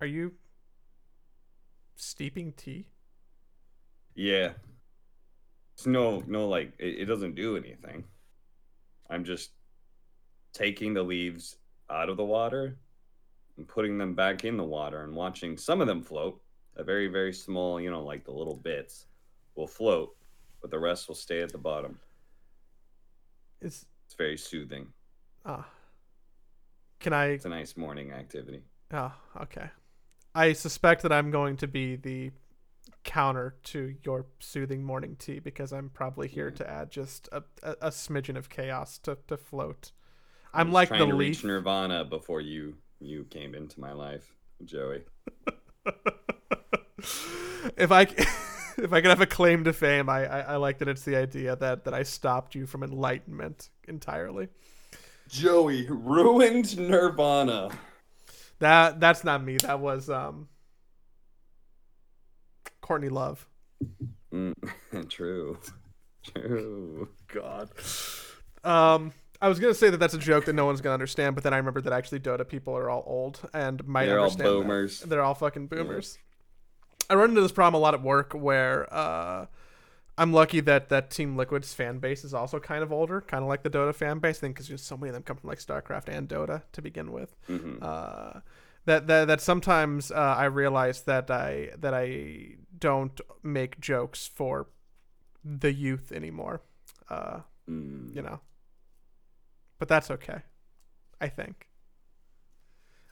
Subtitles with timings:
[0.00, 0.32] Are you
[1.96, 2.86] steeping tea?
[4.14, 4.52] Yeah.
[5.74, 8.04] It's no, no, like it, it doesn't do anything.
[9.08, 9.50] I'm just
[10.52, 11.56] taking the leaves
[11.90, 12.76] out of the water
[13.56, 16.40] and putting them back in the water and watching some of them float.
[16.76, 19.06] A very, very small, you know, like the little bits
[19.54, 20.14] will float,
[20.60, 21.98] but the rest will stay at the bottom.
[23.62, 24.88] Is It's very soothing.
[25.46, 25.66] ah.
[27.00, 28.62] Can I It's a nice morning activity.
[28.92, 29.70] Oh, okay.
[30.36, 32.30] I suspect that I'm going to be the
[33.04, 36.56] counter to your soothing morning tea because I'm probably here mm.
[36.56, 39.92] to add just a, a, a smidgen of chaos to, to float.
[40.52, 41.38] I I'm was like trying the to leaf.
[41.38, 45.04] reach Nirvana before you you came into my life, Joey.
[47.78, 48.14] if I c-
[48.82, 51.16] if I could have a claim to fame, I, I, I like that it's the
[51.16, 54.48] idea that, that I stopped you from enlightenment entirely.
[55.28, 57.70] Joey ruined Nirvana.
[58.58, 59.56] That that's not me.
[59.58, 60.48] That was um
[62.80, 63.46] Courtney Love.
[64.32, 64.54] Mm,
[65.08, 65.58] true.
[66.22, 67.08] True.
[67.32, 67.70] God.
[68.64, 71.44] Um, I was gonna say that that's a joke that no one's gonna understand, but
[71.44, 74.10] then I remembered that actually Dota people are all old and might understand.
[74.10, 74.48] They're all understand.
[74.48, 74.52] that.
[74.52, 75.00] boomers.
[75.00, 76.18] They're all fucking boomers.
[77.08, 79.46] I run into this problem a lot at work where uh,
[80.18, 83.48] I'm lucky that that Team Liquid's fan base is also kind of older, kind of
[83.48, 84.38] like the Dota fan base.
[84.38, 87.12] I think because so many of them come from like StarCraft and Dota to begin
[87.12, 87.36] with.
[87.46, 88.40] hmm Uh,
[88.86, 94.68] that, that that sometimes uh, I realize that I that I don't make jokes for
[95.44, 96.62] the youth anymore.
[97.10, 98.14] Uh, Mm.
[98.14, 98.38] you know.
[99.80, 100.42] But that's okay.
[101.20, 101.66] I think.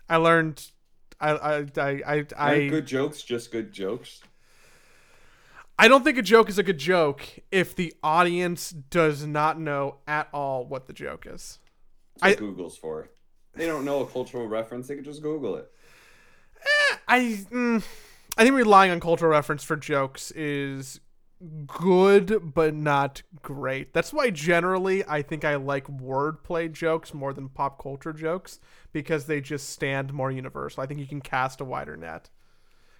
[0.08, 0.70] I learned
[1.20, 4.22] I I I I, I, good jokes just good jokes?
[5.78, 9.96] I don't think a joke is a good joke if the audience does not know
[10.06, 11.58] at all what the joke is.
[12.22, 13.10] I- Google's for.
[13.54, 14.88] They don't know a cultural reference.
[14.88, 15.70] They can just Google it.
[17.06, 17.84] I mm,
[18.36, 21.00] I think relying on cultural reference for jokes is
[21.66, 23.92] good but not great.
[23.92, 28.60] That's why generally I think I like wordplay jokes more than pop culture jokes
[28.92, 30.82] because they just stand more universal.
[30.82, 32.30] I think you can cast a wider net.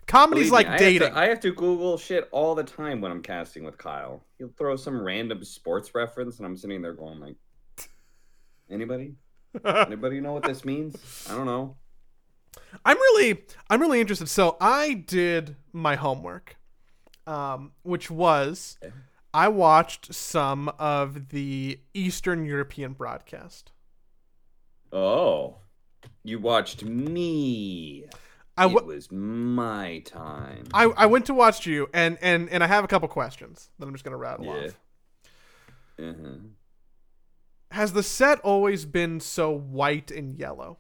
[0.07, 1.09] Comedy's Believe like me, I have dating.
[1.13, 4.25] to- I have to Google shit all the time when I'm casting with Kyle.
[4.39, 7.37] He'll throw some random sports reference, and I'm sitting there going like,
[8.71, 9.15] "Anybody?
[9.65, 10.97] Anybody know what this means?
[11.31, 11.77] I don't know."
[12.85, 14.29] I'm really I'm really interested.
[14.29, 16.57] So I did my homework,
[17.27, 18.79] um, which was.
[19.33, 23.73] I watched some of the Eastern European broadcast.
[24.93, 25.57] Oh,
[26.23, 28.05] you watched me.
[28.57, 30.65] I it was my time.
[30.73, 33.87] I, I went to watch you, and, and, and I have a couple questions that
[33.87, 34.53] I'm just gonna rattle Yeah.
[34.67, 34.81] off.
[35.99, 36.35] uh-huh.
[37.73, 40.79] Has the set always been so white and yellow?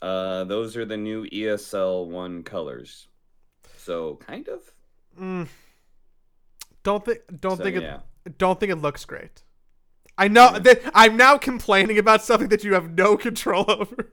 [0.00, 3.08] Uh, those are the new ESL one colors.
[3.76, 4.60] So kind of.
[5.20, 5.48] Mm.
[6.82, 8.00] Don't think don't So, think it yeah.
[8.38, 9.42] don't think it looks great.
[10.16, 10.58] I know Yeah.
[10.60, 14.12] that I'm now complaining about something that you have no control over.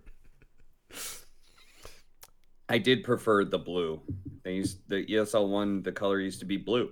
[2.72, 4.02] I did prefer the blue.
[4.44, 5.84] They used the ESL one.
[5.84, 6.92] The color used to be blue,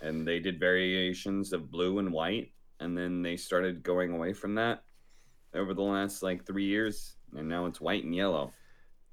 [0.00, 4.54] and they did variations of blue and white, and then they started going away from
[4.54, 4.84] that
[5.54, 8.52] over the last like three years, and now it's white and yellow.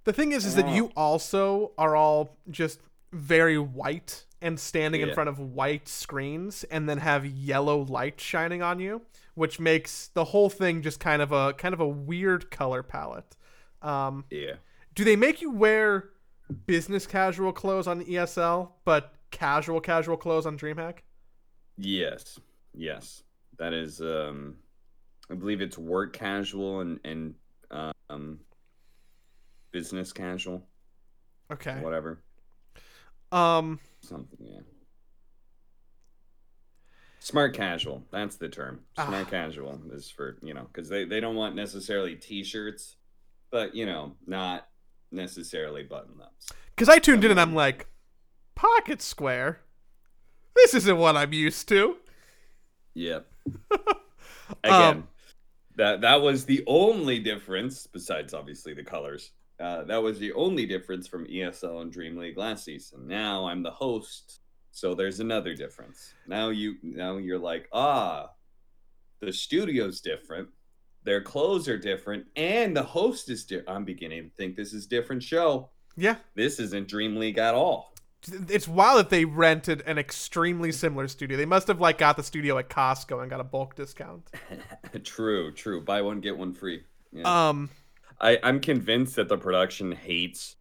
[0.05, 2.79] The thing is, is that you also are all just
[3.11, 8.61] very white and standing in front of white screens, and then have yellow light shining
[8.61, 9.01] on you,
[9.33, 13.35] which makes the whole thing just kind of a kind of a weird color palette.
[13.81, 14.55] Um, Yeah.
[14.95, 16.09] Do they make you wear
[16.65, 20.99] business casual clothes on ESL, but casual casual clothes on DreamHack?
[21.77, 22.39] Yes.
[22.73, 23.23] Yes.
[23.57, 24.01] That is.
[24.01, 24.55] Um,
[25.29, 27.35] I believe it's work casual and and
[28.09, 28.39] um,
[29.71, 30.65] business casual,
[31.51, 31.79] Okay.
[31.81, 32.21] whatever.
[33.31, 33.79] Um.
[34.01, 34.59] Something, yeah.
[37.19, 38.03] Smart casual.
[38.11, 38.81] That's the term.
[38.93, 39.29] Smart Ah.
[39.29, 42.97] casual is for, you know, because they, they don't want necessarily t shirts,
[43.49, 44.67] but, you know, not
[45.11, 46.51] necessarily button ups.
[46.75, 47.87] Because I tuned in and I'm like,
[48.55, 49.61] pocket square.
[50.55, 51.97] This isn't what I'm used to.
[52.93, 53.27] Yep.
[54.63, 55.03] Um, Again,
[55.75, 59.31] that, that was the only difference, besides obviously the colors.
[59.59, 63.07] Uh, that was the only difference from ESL and Dream League last season.
[63.07, 64.41] Now I'm the host,
[64.71, 66.13] so there's another difference.
[66.27, 68.31] Now you now you're like, ah,
[69.21, 70.49] the studio's different,
[71.05, 73.69] their clothes are different, and the host is different.
[73.69, 75.69] I'm beginning to think this is different show.
[75.95, 76.15] Yeah.
[76.33, 77.93] This isn't Dream League at all.
[78.49, 81.37] It's wild that they rented an extremely similar studio.
[81.37, 84.29] They must have like got the studio at Costco and got a bulk discount.
[85.03, 85.81] true, true.
[85.81, 86.81] Buy one get one free.
[87.11, 87.49] Yeah.
[87.49, 87.69] Um,
[88.19, 90.55] I, I'm convinced that the production hates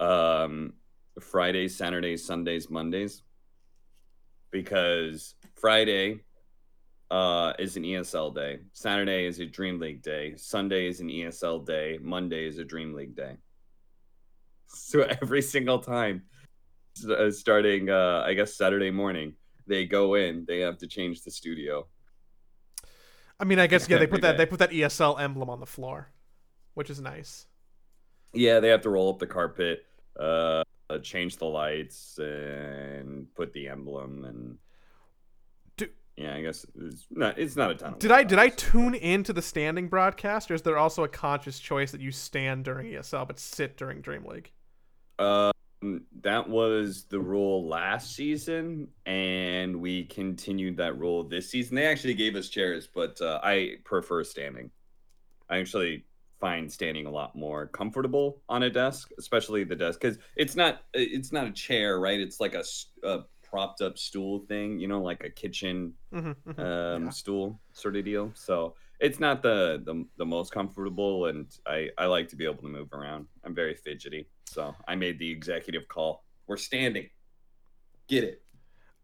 [0.00, 0.72] um,
[1.20, 3.22] Fridays, Saturdays, Sundays, Mondays
[4.50, 6.20] because Friday
[7.14, 11.64] uh, is an ESL day, Saturday is a Dream League day, Sunday is an ESL
[11.64, 13.36] day, Monday is a Dream League day.
[14.66, 16.24] So every single time,
[17.08, 19.34] uh, starting uh, I guess Saturday morning,
[19.68, 21.86] they go in, they have to change the studio.
[23.38, 25.66] I mean, I guess yeah, they put that they put that ESL emblem on the
[25.66, 26.10] floor,
[26.72, 27.46] which is nice.
[28.32, 29.84] Yeah, they have to roll up the carpet,
[30.18, 34.24] uh, uh, change the lights, and put the emblem.
[34.24, 34.58] And
[36.16, 37.38] yeah, I guess it's not.
[37.38, 37.94] It's not a ton.
[37.94, 41.08] Of Did I did I tune into the standing broadcast, or is there also a
[41.08, 44.52] conscious choice that you stand during ESL but sit during Dream League?
[45.18, 45.52] Um,
[46.22, 51.74] that was the rule last season, and we continued that rule this season.
[51.74, 54.70] They actually gave us chairs, but uh, I prefer standing.
[55.50, 56.04] I actually
[56.40, 60.82] find standing a lot more comfortable on a desk, especially the desk, because it's not
[60.92, 62.20] it's not a chair, right?
[62.20, 62.64] It's like a,
[63.02, 67.10] a propped up stool thing, you know, like a kitchen Mm-hmm, um, Yeah.
[67.10, 68.32] stool sort of deal.
[68.34, 72.62] So it's not the, the the most comfortable, and I I like to be able
[72.62, 73.26] to move around.
[73.44, 76.24] I'm very fidgety, so I made the executive call.
[76.48, 77.08] We're standing.
[78.08, 78.42] Get it?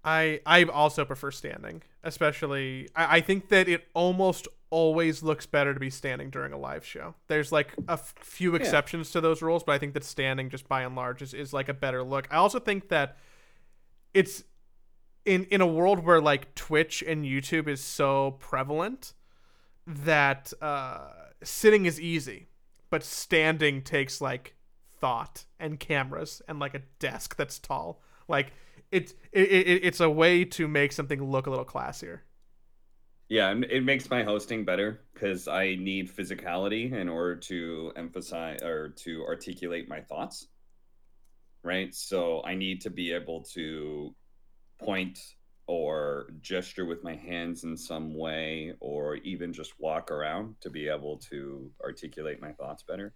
[0.04, 2.88] I I also prefer standing, especially.
[2.96, 6.84] I, I think that it almost always looks better to be standing during a live
[6.84, 7.14] show.
[7.26, 10.68] There's like a f- few exceptions to those rules, but I think that standing, just
[10.68, 12.28] by and large, is, is like a better look.
[12.30, 13.16] I also think that
[14.14, 14.44] it's
[15.24, 19.14] in in a world where like Twitch and YouTube is so prevalent
[19.86, 21.08] that uh,
[21.42, 22.48] sitting is easy,
[22.90, 24.54] but standing takes like
[25.00, 28.02] thought and cameras and like a desk that's tall.
[28.28, 28.52] Like
[28.90, 32.20] it's it, it, it's a way to make something look a little classier.
[33.28, 38.88] Yeah, it makes my hosting better because I need physicality in order to emphasize or
[38.88, 40.48] to articulate my thoughts.
[41.62, 41.94] Right.
[41.94, 44.14] So I need to be able to
[44.78, 45.18] point
[45.66, 50.88] or gesture with my hands in some way or even just walk around to be
[50.88, 53.14] able to articulate my thoughts better.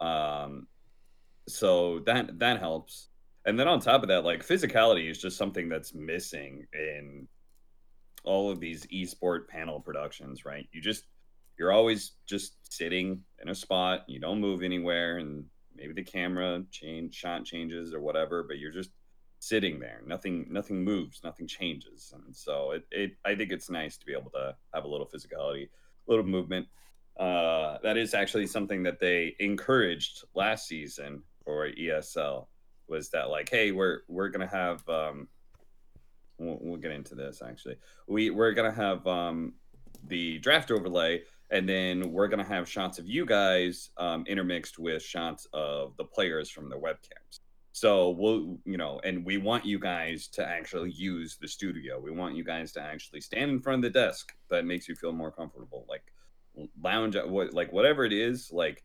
[0.00, 0.68] Um,
[1.48, 3.08] so that that helps.
[3.46, 7.26] And then on top of that, like physicality is just something that's missing in
[8.22, 10.68] all of these esport panel productions, right?
[10.72, 11.04] You just
[11.58, 15.44] you're always just sitting in a spot, you don't move anywhere, and
[15.78, 18.90] maybe the camera change shot changes or whatever, but you're just
[19.38, 20.02] sitting there.
[20.06, 22.12] Nothing nothing moves, nothing changes.
[22.14, 25.06] And so it, it I think it's nice to be able to have a little
[25.06, 26.66] physicality, a little movement.
[27.18, 32.46] Uh, that is actually something that they encouraged last season for ESL
[32.88, 35.28] was that like, hey, we're we're gonna have um,
[36.38, 37.76] we'll, we'll get into this actually.
[38.06, 39.54] We we're gonna have um,
[40.06, 45.02] the draft overlay, and then we're gonna have shots of you guys um, intermixed with
[45.02, 47.40] shots of the players from their webcams.
[47.72, 52.00] So we'll you know, and we want you guys to actually use the studio.
[52.00, 54.94] We want you guys to actually stand in front of the desk that makes you
[54.94, 56.02] feel more comfortable, like
[56.82, 58.82] lounge, what like whatever it is, like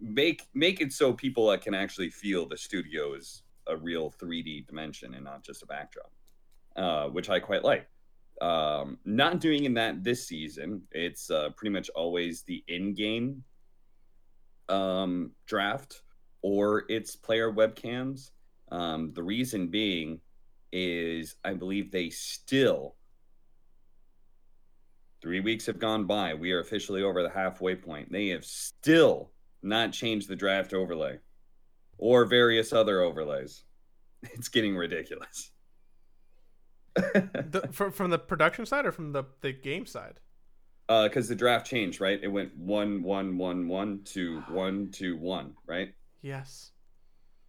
[0.00, 5.14] make make it so people can actually feel the studio is a real 3D dimension
[5.14, 6.10] and not just a backdrop,
[6.76, 7.88] uh, which I quite like.
[8.40, 10.82] Um, not doing in that this season.
[10.92, 13.42] It's uh, pretty much always the in-game
[14.68, 16.02] um, draft
[16.42, 18.30] or it's player webcams.
[18.70, 20.20] Um, the reason being
[20.72, 22.96] is I believe they still
[25.22, 26.34] three weeks have gone by.
[26.34, 28.12] We are officially over the halfway point.
[28.12, 31.18] They have still not changed the draft overlay
[31.98, 33.64] or various other overlays.
[34.34, 35.52] It's getting ridiculous.
[36.96, 40.20] The, from from the production side or from the the game side?
[40.86, 42.18] because Uh, the draft changed, right?
[42.22, 45.92] It went one, one, one, one to one, two, one, right?
[46.22, 46.70] Yes.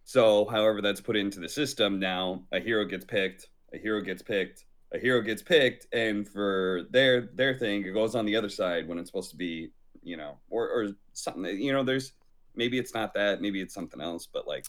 [0.04, 2.44] So, however, that's put into the system now.
[2.50, 7.28] A hero gets picked, a hero gets picked, a hero gets picked, and for their
[7.34, 9.70] their thing, it goes on the other side when it's supposed to be,
[10.02, 11.44] you know, or or something.
[11.60, 12.12] You know, there's
[12.56, 14.64] maybe it's not that, maybe it's something else, but like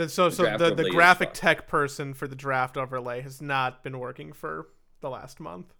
[0.00, 3.84] The, so The so the, the graphic tech person for the draft overlay has not
[3.84, 4.68] been working for
[5.02, 5.74] the last month.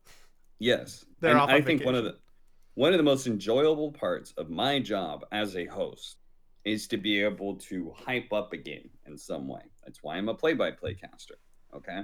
[0.58, 2.18] Yes, They're and off I on think one of the
[2.74, 6.18] one of the most enjoyable parts of my job as a host
[6.66, 9.62] is to be able to hype up a game in some way.
[9.84, 11.38] That's why I'm a play-by-play caster.
[11.74, 12.02] Okay,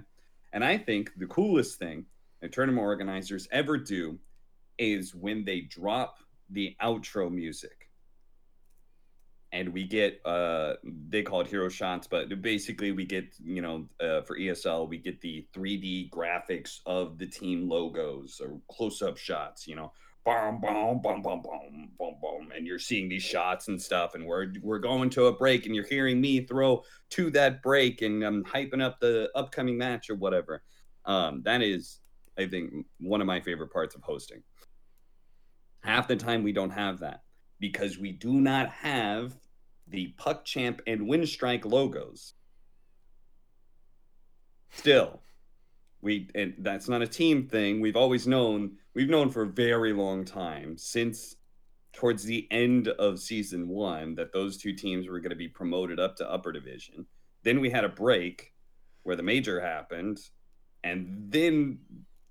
[0.55, 2.07] and I think the coolest thing
[2.41, 4.19] that tournament organizers ever do
[4.79, 6.17] is when they drop
[6.49, 7.86] the outro music.
[9.53, 10.75] And we get, uh,
[11.09, 14.99] they call it hero shots, but basically we get, you know, uh, for ESL, we
[14.99, 19.93] get the 3D graphics of the team logos or close up shots, you know,
[20.27, 24.27] boom, boom, boom, boom, boom, boom, boom, and you're seeing these shots and stuff, and
[24.27, 28.25] we're we're going to a break, and you're hearing me throw to that break, and
[28.25, 30.63] I'm hyping up the upcoming match or whatever.
[31.05, 32.01] Um, that is,
[32.37, 34.43] I think, one of my favorite parts of hosting.
[35.85, 37.23] Half the time we don't have that
[37.59, 39.37] because we do not have
[39.89, 42.35] the Puck Champ and Win Strike logos.
[44.71, 45.21] Still,
[46.03, 47.81] we and that's not a team thing.
[47.81, 51.37] We've always known, we've known for a very long time since
[51.93, 55.99] towards the end of season 1 that those two teams were going to be promoted
[55.99, 57.07] up to upper division.
[57.43, 58.53] Then we had a break
[59.05, 60.19] where the major happened
[60.85, 61.79] and then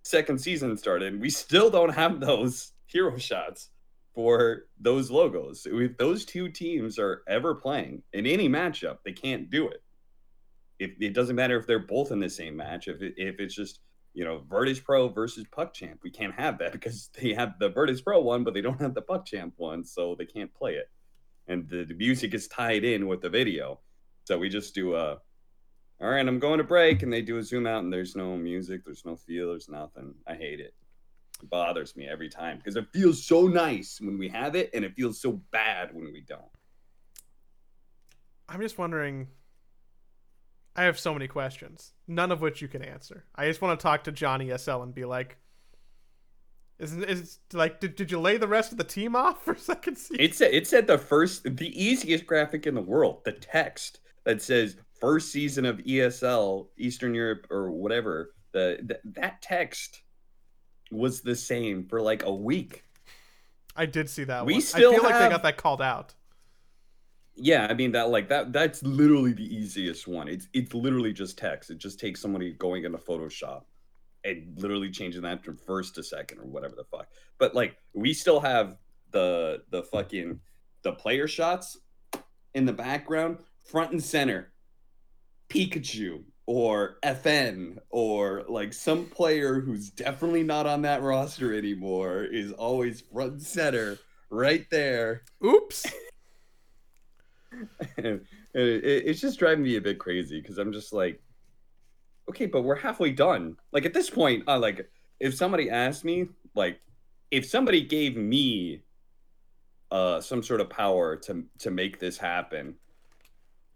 [0.03, 1.19] second season started.
[1.19, 3.69] We still don't have those hero shots
[4.15, 5.67] for those logos.
[5.69, 9.83] If those two teams are ever playing in any matchup, they can't do it.
[10.79, 13.53] If it doesn't matter if they're both in the same match, if it, if it's
[13.53, 13.81] just
[14.13, 17.69] you know Virtus Pro versus Puck Champ, we can't have that because they have the
[17.69, 20.75] Virtus Pro one, but they don't have the Puck Champ one, so they can't play
[20.75, 20.89] it.
[21.47, 23.81] And the, the music is tied in with the video,
[24.23, 25.19] so we just do a.
[26.01, 28.35] All right, I'm going to break, and they do a zoom out, and there's no
[28.35, 30.13] music, there's no feel, there's nothing.
[30.27, 30.73] I hate it
[31.43, 34.95] bothers me every time because it feels so nice when we have it and it
[34.95, 36.41] feels so bad when we don't.
[38.47, 39.27] I'm just wondering.
[40.77, 43.23] I have so many questions, none of which you can answer.
[43.33, 45.37] I just want to talk to Johnny ESL and be like,
[46.79, 49.97] "Is is like did, did you lay the rest of the team off for second
[49.97, 54.01] season?" It said it said the first, the easiest graphic in the world, the text
[54.25, 58.33] that says first season of ESL Eastern Europe or whatever.
[58.51, 60.01] The, the that text
[60.91, 62.83] was the same for like a week.
[63.75, 64.45] I did see that.
[64.45, 64.61] We one.
[64.61, 66.13] still I feel like they got that called out.
[67.35, 70.27] Yeah, I mean that like that that's literally the easiest one.
[70.27, 71.69] It's it's literally just text.
[71.69, 73.63] It just takes somebody going into Photoshop
[74.23, 77.07] and literally changing that from first to second or whatever the fuck.
[77.37, 78.77] But like we still have
[79.11, 80.39] the the fucking
[80.83, 81.77] the player shots
[82.53, 84.51] in the background, front and center.
[85.49, 92.51] Pikachu or FN or like some player who's definitely not on that roster anymore is
[92.51, 93.97] always front and center
[94.29, 95.85] right there Oops.
[97.97, 98.21] and
[98.53, 101.21] it, it's just driving me a bit crazy because I'm just like,
[102.29, 103.57] okay, but we're halfway done.
[103.71, 106.79] Like at this point, uh, like if somebody asked me, like
[107.31, 108.81] if somebody gave me
[109.91, 112.75] uh some sort of power to to make this happen,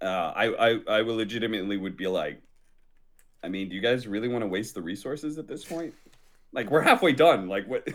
[0.02, 2.42] uh, I I I would legitimately would be like,
[3.44, 5.94] I mean, do you guys really want to waste the resources at this point?
[6.52, 7.48] Like we're halfway done.
[7.48, 7.88] Like what?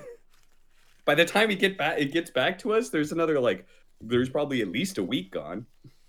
[1.04, 2.88] By the time we get back, it gets back to us.
[2.88, 3.66] There's another like
[4.00, 5.66] there's probably at least a week gone,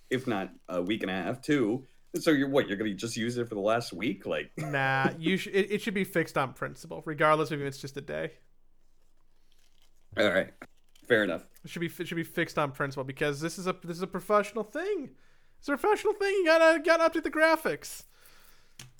[0.09, 1.85] if not a week and a half too.
[2.19, 2.67] So you're what?
[2.67, 4.25] You're gonna just use it for the last week?
[4.25, 7.77] Like, nah, you sh- it, it should be fixed on principle, regardless of if it's
[7.77, 8.31] just a day.
[10.17, 10.53] all right,
[11.07, 11.45] fair enough.
[11.65, 14.03] It should be it should be fixed on principle because this is a this is
[14.03, 15.09] a professional thing.
[15.59, 16.31] It's a professional thing.
[16.31, 18.03] You gotta gotta update the graphics.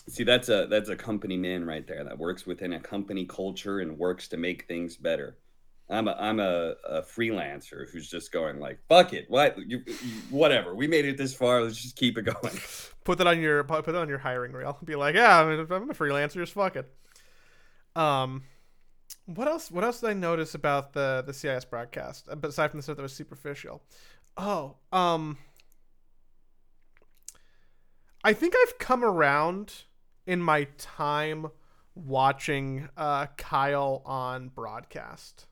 [0.07, 3.79] See, that's a that's a company man right there that works within a company culture
[3.79, 5.37] and works to make things better.
[5.89, 9.83] I'm a I'm a, a freelancer who's just going like, fuck it, what, you,
[10.29, 10.75] whatever.
[10.75, 11.61] We made it this far.
[11.61, 12.59] Let's just keep it going.
[13.03, 14.77] Put that on your put that on your hiring reel.
[14.83, 16.35] Be like, yeah, I mean, if I'm a freelancer.
[16.35, 16.91] Just fuck it.
[17.95, 18.43] Um,
[19.25, 19.71] what else?
[19.71, 23.03] What else did I notice about the the CIS broadcast aside from the stuff that
[23.03, 23.83] was superficial?
[24.37, 25.37] Oh, um,
[28.23, 29.83] I think I've come around
[30.25, 31.47] in my time
[31.93, 35.45] watching uh, Kyle on broadcast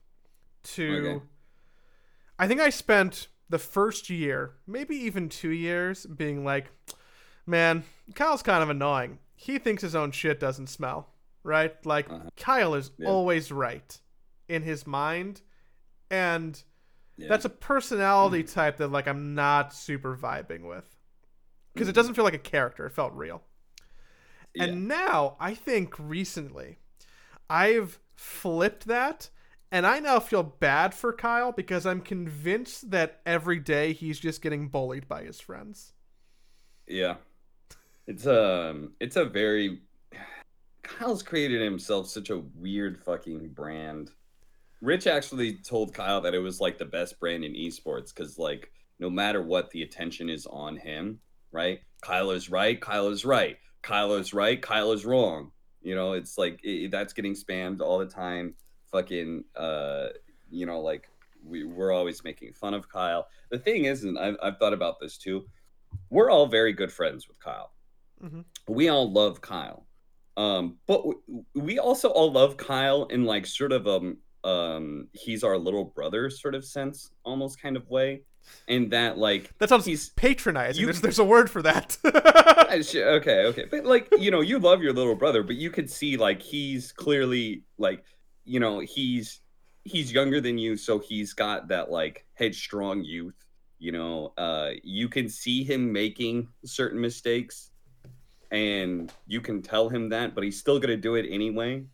[0.64, 1.06] to.
[1.16, 1.24] Okay.
[2.38, 6.70] I think I spent the first year, maybe even two years, being like,
[7.46, 9.18] man, Kyle's kind of annoying.
[9.36, 11.08] He thinks his own shit doesn't smell,
[11.44, 11.74] right?
[11.86, 12.30] Like, Uh-huh.
[12.36, 13.08] Kyle is Yeah.
[13.08, 14.00] always right
[14.48, 15.42] in his mind.
[16.10, 16.60] And
[17.16, 17.28] Yeah.
[17.28, 20.96] that's a personality type that, like, I'm not super vibing with.
[21.72, 21.96] Because it Mm-hmm.
[21.96, 22.86] doesn't feel like a character.
[22.86, 23.42] It felt real.
[24.54, 24.64] Yeah.
[24.64, 26.78] And now, I think recently,
[27.48, 29.30] I've flipped that.
[29.72, 34.40] And I now feel bad for Kyle because I'm convinced that every day he's just
[34.40, 35.94] getting bullied by his friends.
[36.86, 37.16] Yeah.
[38.06, 39.80] It's a it's a very
[40.84, 44.10] Kyle's created himself such a weird fucking brand.
[44.80, 48.70] Rich actually told Kyle that it was like the best brand in esports cuz like
[49.00, 51.18] no matter what the attention is on him,
[51.50, 51.80] right?
[52.00, 53.56] Kyle is right, Kyle is right.
[53.84, 55.50] Kyle is right, Kyle is wrong.
[55.82, 58.54] You know, it's like it, that's getting spammed all the time.
[58.90, 60.08] Fucking uh
[60.50, 61.08] you know like
[61.44, 63.26] we, we're always making fun of Kyle.
[63.50, 65.44] The thing is, and I've, I've thought about this too
[66.10, 67.72] we're all very good friends with Kyle.
[68.22, 68.44] Mhm.
[68.68, 69.86] We all love Kyle.
[70.36, 75.42] Um, but w- we also all love Kyle in like sort of um um he's
[75.42, 78.22] our little brother sort of sense, almost kind of way,
[78.68, 80.80] and that like That sounds he's patronizing.
[80.80, 81.96] you- there's, there's a word for that.
[82.74, 86.16] Okay, okay, but like you know, you love your little brother, but you could see
[86.16, 88.04] like he's clearly like
[88.44, 89.40] you know he's
[89.84, 93.34] he's younger than you, so he's got that like headstrong youth.
[93.78, 97.70] You know, uh, you can see him making certain mistakes,
[98.50, 101.84] and you can tell him that, but he's still gonna do it anyway.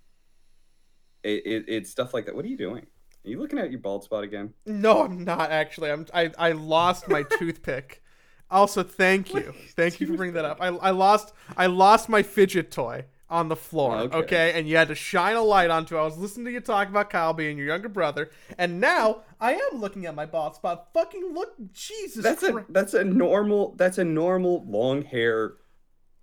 [1.22, 2.34] It, it it's stuff like that.
[2.34, 2.86] What are you doing?
[3.24, 4.54] Are you looking at your bald spot again?
[4.66, 5.90] no, I'm not actually.
[5.90, 8.02] I'm I, I lost my toothpick.
[8.50, 10.58] Also, thank you, thank you for bringing that up.
[10.60, 13.96] I, I lost I lost my fidget toy on the floor.
[13.96, 14.16] Okay.
[14.16, 14.52] Okay.
[14.56, 15.96] and you had to shine a light onto.
[15.96, 16.00] it.
[16.00, 19.52] I was listening to you talk about Kyle being your younger brother, and now I
[19.52, 20.88] am looking at my bald spot.
[20.92, 22.24] Fucking look, Jesus.
[22.24, 25.54] That's a that's a normal that's a normal long hair.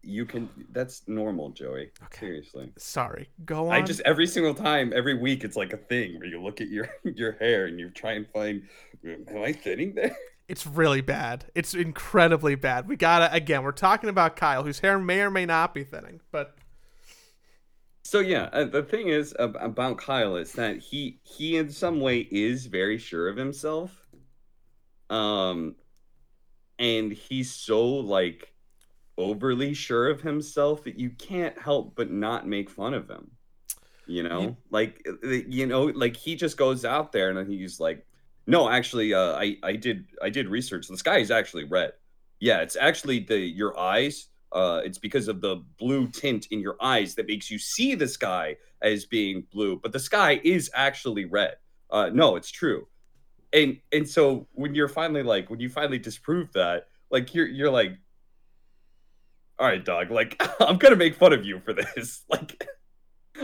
[0.03, 1.91] You can that's normal, Joey.
[2.05, 2.19] Okay.
[2.27, 2.71] Seriously.
[2.77, 3.29] Sorry.
[3.45, 3.73] Go on.
[3.73, 6.69] I just every single time, every week, it's like a thing where you look at
[6.69, 8.63] your your hair and you try and find,
[9.05, 10.15] am I thinning there?
[10.47, 11.45] It's really bad.
[11.55, 12.87] It's incredibly bad.
[12.87, 13.63] We gotta again.
[13.63, 16.55] We're talking about Kyle, whose hair may or may not be thinning, but
[18.03, 21.99] So yeah, uh, the thing is ab- about Kyle is that he he in some
[21.99, 24.07] way is very sure of himself,
[25.09, 25.75] um,
[26.79, 28.53] and he's so like
[29.17, 33.31] overly sure of himself that you can't help but not make fun of him.
[34.05, 37.79] You know, You- like uh, you know, like he just goes out there and he's
[37.79, 38.05] like,
[38.45, 40.87] "No, actually, uh, I I did I did research.
[40.87, 41.93] The sky is actually red.
[42.39, 46.77] Yeah, it's actually the your eyes." uh, it's because of the blue tint in your
[46.81, 51.25] eyes that makes you see the sky as being blue, but the sky is actually
[51.25, 51.55] red.
[51.89, 52.87] Uh, no, it's true.
[53.51, 57.69] And and so when you're finally like when you finally disprove that, like you're you're
[57.71, 57.97] like,
[59.59, 62.23] all right, dog, like I'm gonna make fun of you for this.
[62.29, 62.67] Like,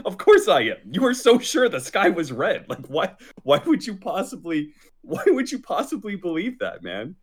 [0.05, 0.77] of course I am.
[0.91, 2.65] You were so sure the sky was red.
[2.67, 7.15] Like, why why would you possibly why would you possibly believe that, man?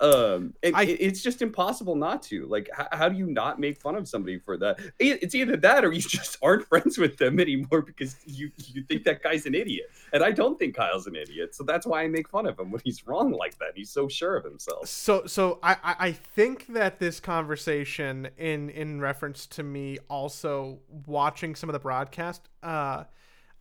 [0.00, 3.80] Um and I- it's just impossible not to like how, how do you not make
[3.80, 4.80] fun of somebody for that?
[4.98, 9.04] It's either that or you just aren't friends with them anymore because you you think
[9.04, 9.86] that guy's an idiot.
[10.12, 12.70] And i don't think kyle's an idiot so that's why i make fun of him
[12.70, 13.72] when he's wrong like that.
[13.74, 14.88] He's so sure of himself.
[14.88, 21.54] So so I, I think that this conversation in in reference to me also watching
[21.54, 23.04] some of the broadcast, uh,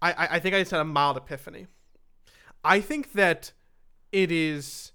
[0.01, 1.67] I I I think I just had a mild epiphany.
[2.63, 3.51] I think that
[4.11, 4.92] it is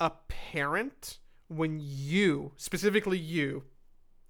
[0.00, 3.64] apparent when you, specifically you,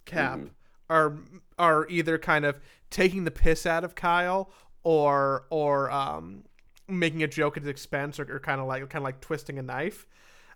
[0.05, 0.51] Cap, Mhm.
[0.89, 1.17] are
[1.59, 2.59] are either kind of
[2.91, 4.51] taking the piss out of Kyle
[4.85, 6.45] or or um
[6.87, 9.59] making a joke at his expense or, or kind of like kind of like twisting
[9.59, 10.07] a knife.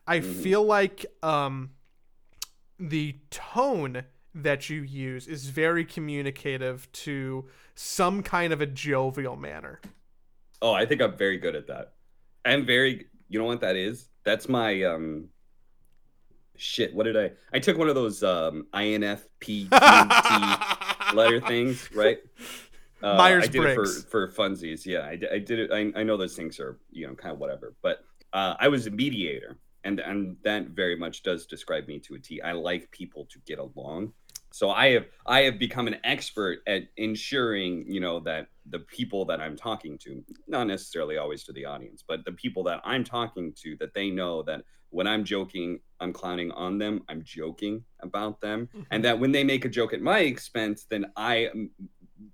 [0.06, 0.42] I Mhm.
[0.42, 1.72] feel like um
[2.78, 9.80] the tone that you use is very communicative to some kind of a jovial manner.
[10.62, 11.94] oh i think i'm very good at that
[12.44, 15.28] i'm very you know what that is that's my um
[16.56, 19.68] shit what did i i took one of those um infp
[21.14, 22.18] letter things, right?
[23.02, 24.86] Uh, I did it for for funsies.
[24.86, 25.70] Yeah, I, I did it.
[25.72, 28.86] I, I know those things are you know kind of whatever, but uh, I was
[28.86, 32.40] a mediator, and and that very much does describe me to a T.
[32.40, 34.12] I like people to get along,
[34.52, 39.24] so I have I have become an expert at ensuring you know that the people
[39.26, 43.04] that I'm talking to, not necessarily always to the audience, but the people that I'm
[43.04, 47.02] talking to, that they know that when I'm joking, I'm clowning on them.
[47.08, 48.68] I'm joking about them.
[48.90, 51.68] And that when they make a joke at my expense then i mm,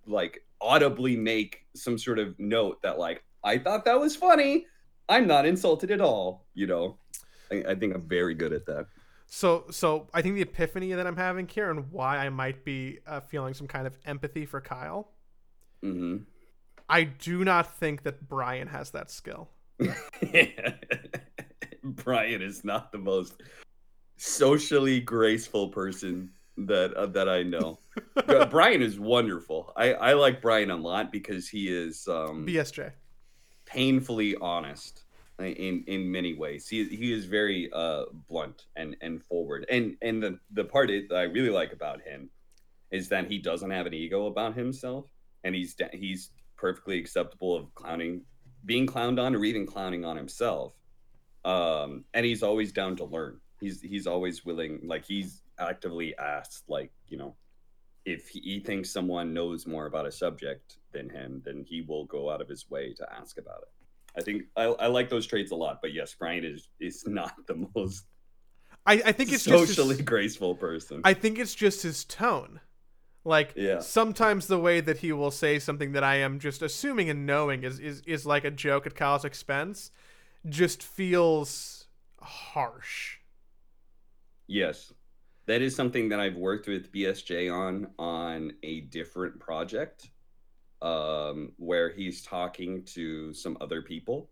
[0.07, 4.67] like audibly make some sort of note that like i thought that was funny.
[5.09, 6.99] I'm not insulted at all you know?
[7.51, 8.87] I, I think i'm very good at that.
[9.31, 12.99] So, so I think the epiphany that I'm having here, and why I might be
[13.07, 15.11] uh, feeling some kind of empathy for Kyle,
[15.83, 16.19] hmm
[16.91, 19.51] I do not think that Brian has that skill.
[21.85, 23.43] brian is not the most
[24.17, 27.79] socially graceful person that uh, that i know
[28.51, 32.91] brian is wonderful i i like brian a lot because he is um BSJ.
[33.65, 35.05] painfully honest
[35.41, 36.69] in in many ways.
[36.69, 39.67] He he is very uh blunt and and forward.
[39.71, 42.31] And and the the part that I really like about him
[42.91, 45.07] is that he doesn't have an ego about himself,
[45.45, 48.23] and he's he's perfectly acceptable of clowning,
[48.65, 50.75] being clowned on, or even clowning on himself.
[51.45, 53.41] Um, and he's always down to learn.
[53.61, 57.35] He's he's always willing, like he's actively asked, like you know,
[58.05, 62.31] if he, thinks someone knows more about a subject than him, then he will go
[62.31, 63.69] out of his way to ask about it.
[64.17, 67.35] I think I, I like those traits a lot, but yes, Brian is is not
[67.47, 68.05] the most
[68.89, 71.03] I, I think it's just socially his, graceful person.
[71.05, 72.61] I think it's just his tone.
[73.29, 73.81] Like Yeah.
[73.81, 77.63] sometimes the way that he will say something that I am just assuming and knowing
[77.63, 79.91] is is, is like a joke at Kyle's expense,
[80.49, 81.87] just feels
[82.21, 83.19] harsh.
[84.47, 84.93] Yes.
[85.47, 90.11] That is something that I've worked with BSJ on on a different project
[90.81, 94.31] um where he's talking to some other people.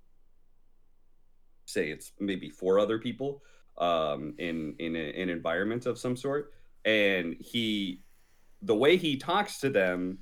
[1.67, 3.43] Say it's maybe four other people
[3.79, 6.53] um in in a, an environment of some sort
[6.87, 8.03] and he
[8.63, 10.19] the way he talks to them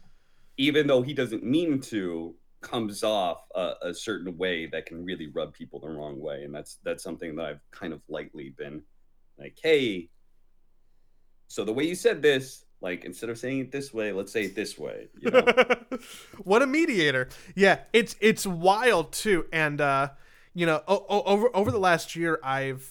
[0.57, 5.29] even though he doesn't mean to comes off a, a certain way that can really
[5.29, 8.83] rub people the wrong way and that's that's something that I've kind of lightly been
[9.39, 10.09] like hey
[11.49, 14.45] so the way you said this like instead of saying it this way let's say
[14.45, 15.45] it this way you know
[16.43, 17.29] what a mediator.
[17.55, 20.11] Yeah, it's it's wild too and uh
[20.55, 22.91] you know, o- o- over over the last year I've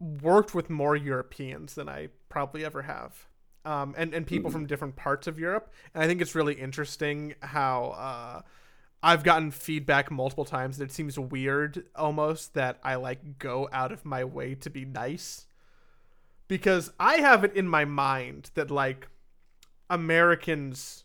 [0.00, 3.26] worked with more Europeans than I probably ever have.
[3.64, 4.52] Um, and, and people Mhm.
[4.52, 5.72] from different parts of Europe.
[5.94, 8.42] And I think it's really interesting how uh,
[9.02, 13.90] I've gotten feedback multiple times that it seems weird almost that I like go out
[13.92, 15.46] of my way to be nice.
[16.46, 19.08] Because I have it in my mind that like
[19.88, 21.04] Americans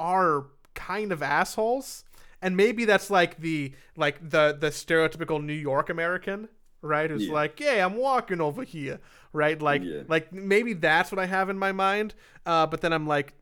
[0.00, 2.04] are kind of assholes.
[2.40, 6.48] And maybe that's like the like the the stereotypical New York American,
[6.82, 7.08] right?
[7.10, 7.32] Who's Yeah.
[7.32, 9.00] like, "Yeah, I'm walking over here."
[9.32, 9.60] Right?
[9.60, 10.02] Like Yeah.
[10.08, 12.14] like maybe that's what I have in my mind.
[12.44, 13.34] Uh but then I'm like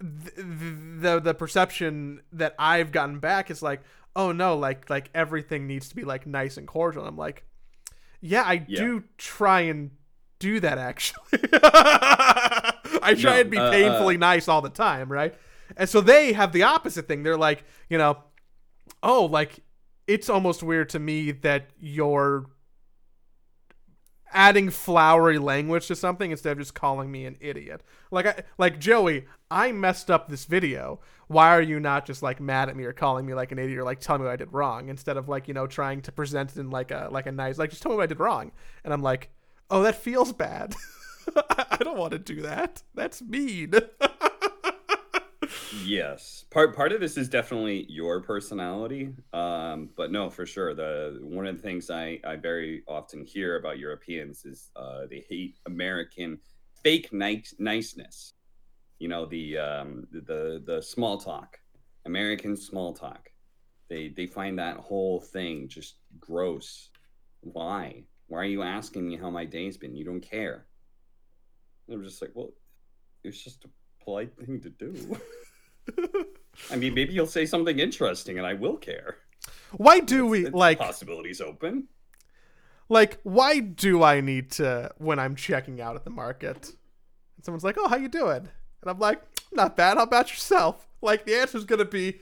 [0.00, 0.46] th- th-
[1.00, 3.82] the the perception that I've gotten back is like,
[4.14, 7.44] "Oh no, like like everything needs to be like nice and cordial." And I'm like,
[8.20, 8.80] "Yeah, I Yeah.
[8.80, 9.90] do try and
[10.38, 11.40] do that actually."
[13.02, 15.34] I try No, and be uh, uh, painfully nice all the time, right?
[15.76, 17.22] And so they have the opposite thing.
[17.22, 18.18] They're like, you know,
[19.02, 19.60] oh, like
[20.06, 22.46] it's almost weird to me that you're
[24.32, 27.82] adding flowery language to something instead of just calling me an idiot.
[28.10, 31.00] Like I like Joey, I messed up this video.
[31.28, 33.78] Why are you not just like mad at me or calling me like an idiot
[33.78, 36.12] or like telling me what I did wrong instead of like, you know, trying to
[36.12, 38.20] present it in like a like a nice like just tell me what I did
[38.20, 38.52] wrong.
[38.84, 39.30] And I'm like,
[39.70, 40.74] "Oh, that feels bad."
[41.36, 42.82] I don't want to do that.
[42.94, 43.72] That's mean.
[45.86, 46.44] yes.
[46.50, 50.74] Part part of this is definitely your personality um but no for sure.
[50.74, 55.24] The one of the things i i very often hear about europeans is uh they
[55.28, 56.38] hate american
[56.82, 58.34] fake nice niceness.
[58.98, 61.58] You know the um the the small talk
[62.04, 63.30] american small talk.
[63.88, 66.90] They they find that whole thing just gross.
[67.40, 68.04] Why?
[68.28, 69.94] Why are you asking me how my day's been?
[69.94, 70.66] You don't care.
[71.90, 72.50] I'm just like well
[73.22, 73.68] it's just a
[74.02, 74.94] polite thing to do
[76.70, 79.16] I mean, maybe you'll say something interesting, and I will care.
[79.72, 81.88] Why do we It's- like possibilities open?
[82.88, 86.68] like why do I need to when I'm checking out at the market?
[87.36, 88.48] And someone's like, "Oh, how you doing?"
[88.80, 89.20] And I'm like,
[89.52, 89.96] "Not bad.
[89.96, 92.20] How about yourself?" Like the answer's gonna be,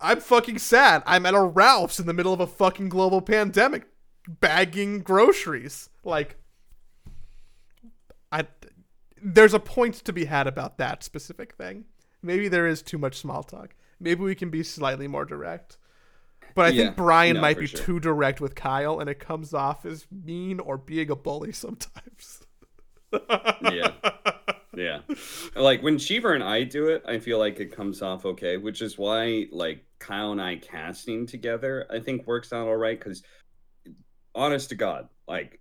[0.00, 1.02] "I'm fucking sad.
[1.04, 3.86] I'm at a Ralph's in the middle of a fucking global pandemic,
[4.26, 6.36] bagging groceries." Like,
[8.32, 8.46] I
[9.20, 11.84] there's a point to be had about that specific thing.
[12.22, 13.74] Maybe there is too much small talk.
[14.00, 15.78] Maybe we can be slightly more direct.
[16.54, 17.80] But I Yeah, think Brian no, might be sure.
[17.80, 22.42] too direct with Kyle, and it comes off as mean or being a bully sometimes.
[23.60, 23.92] Yeah.
[24.74, 25.00] Yeah.
[25.56, 28.82] Like when Cheever and I do it, I feel like it comes off okay, which
[28.82, 32.98] is why like Kyle and I casting together, I think works out all right.
[32.98, 33.22] Because
[34.34, 35.60] honest to God, like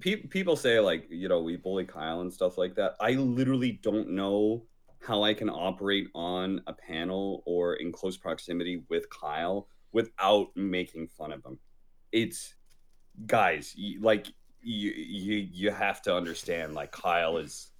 [0.00, 2.96] people say like you know we bully Kyle and stuff like that.
[3.00, 4.64] I literally don't know
[5.04, 11.08] how I can operate on a panel or in close proximity with Kyle without making
[11.08, 11.58] fun of him.
[12.12, 12.54] It's
[13.26, 14.26] guys, y- like
[14.60, 17.70] you you you have to understand like Kyle is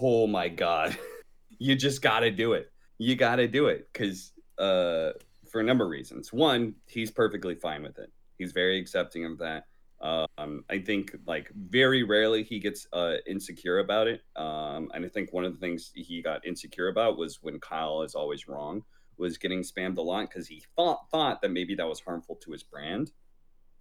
[0.00, 0.96] oh my god.
[1.58, 2.70] you just got to do it.
[2.98, 5.12] You got to do it cuz uh
[5.50, 6.32] for a number of reasons.
[6.32, 8.12] One, he's perfectly fine with it.
[8.36, 9.64] He's very accepting of that.
[10.00, 14.22] Um, I think like very rarely he gets uh, insecure about it.
[14.36, 18.02] Um, and I think one of the things he got insecure about was when Kyle
[18.02, 18.84] is always wrong,
[19.16, 22.52] was getting spammed a lot because he thought thought that maybe that was harmful to
[22.52, 23.10] his brand.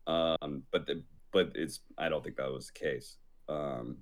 [0.08, 3.18] Um, but the but it's I don't think that was the case.
[3.48, 3.98] Um,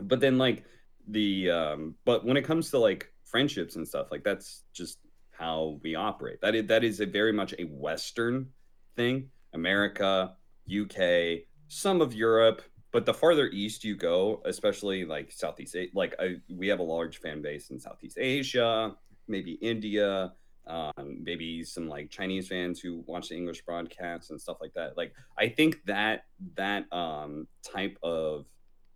[0.00, 0.64] but then like
[1.08, 4.98] the um, but when it comes to like friendships and stuff, like that's just
[5.30, 6.40] how we operate.
[6.42, 8.48] That is that is a very much a Western
[8.96, 9.30] thing.
[9.54, 10.36] America,
[10.70, 16.36] UK, some of Europe, but the farther east you go, especially like Southeast like I,
[16.48, 18.94] we have a large fan base in Southeast Asia,
[19.28, 20.32] maybe India,
[20.66, 24.96] um, maybe some like Chinese fans who watch the English broadcasts and stuff like that.
[24.96, 26.24] Like I think that
[26.56, 28.46] that um, type of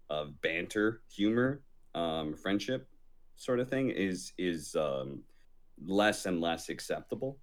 [0.09, 1.63] of banter, humor,
[1.95, 2.89] um, friendship
[3.37, 5.23] sort of thing is is um,
[5.85, 7.39] less and less acceptable.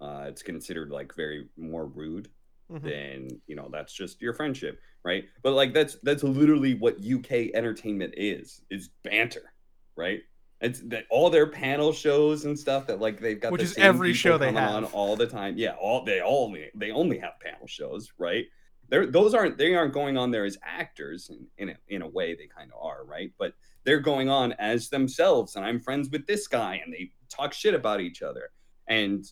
[0.00, 2.28] Uh, it's considered like very more rude
[2.72, 2.82] Mhm.
[2.82, 5.24] than you know that's just your friendship, right?
[5.42, 9.52] But like that's that's literally what UK entertainment is is banter,
[9.96, 10.20] right?
[10.60, 13.78] It's that all their panel shows and stuff that like they've got Which the is
[13.78, 15.58] every show they have on all the time.
[15.58, 18.46] Yeah, all they only they only have panel shows, right?
[18.88, 22.08] They're those aren't they aren't going on there as actors in in a, in a
[22.08, 23.32] way they kind of are, right?
[23.38, 23.54] But
[23.84, 27.74] they're going on as themselves, and I'm friends with this guy, and they talk shit
[27.74, 28.50] about each other,
[28.86, 29.24] and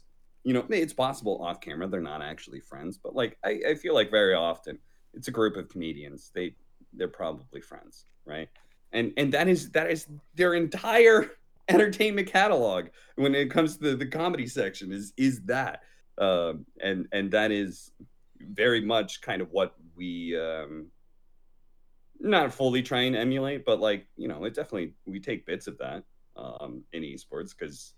[0.45, 3.95] you know it's possible off camera they're not actually friends, but like I, I feel
[3.95, 4.79] like very often
[5.15, 6.55] it's a group of comedians they
[6.93, 8.49] they're probably friends, right?
[8.93, 11.31] And and that is that is their entire
[11.69, 15.83] entertainment catalog when it comes to the, the comedy section is is that
[16.19, 17.93] um and and that is
[18.41, 20.87] very much kind of what we um
[22.19, 25.79] not fully try and emulate but like you know it definitely we take bits of
[25.79, 26.03] that
[26.37, 27.95] um in esports because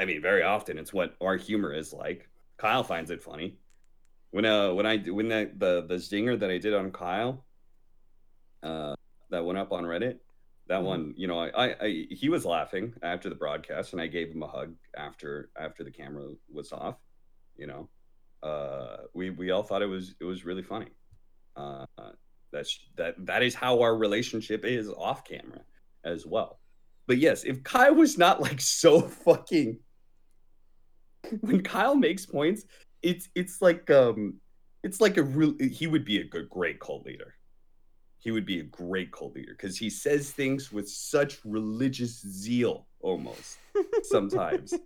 [0.00, 2.28] i mean very often it's what our humor is like.
[2.56, 3.58] Kyle finds it funny.
[4.30, 7.44] When uh when i when that the the zinger that i did on kyle
[8.62, 8.94] uh
[9.30, 10.18] that went up on reddit
[10.68, 10.84] that Mhm.
[10.92, 14.28] one you know I, I i he was laughing after the broadcast and i gave
[14.30, 16.26] him a hug after after the camera
[16.58, 16.96] was off
[17.56, 17.88] you know.
[18.42, 20.90] Uh we we all thought it was it was really funny.
[21.56, 21.84] Uh
[22.52, 25.60] that's that that is how our relationship is off camera
[26.04, 26.58] as well.
[27.06, 29.78] But yes if kyle was not like so fucking
[31.40, 32.64] when kyle makes points
[33.02, 34.34] it's it's like um
[34.82, 37.34] it's like a real he would be a good great cult leader.
[38.18, 42.86] He would be a great cult leader because he says things with such religious zeal
[43.00, 43.58] almost
[44.02, 44.74] sometimes.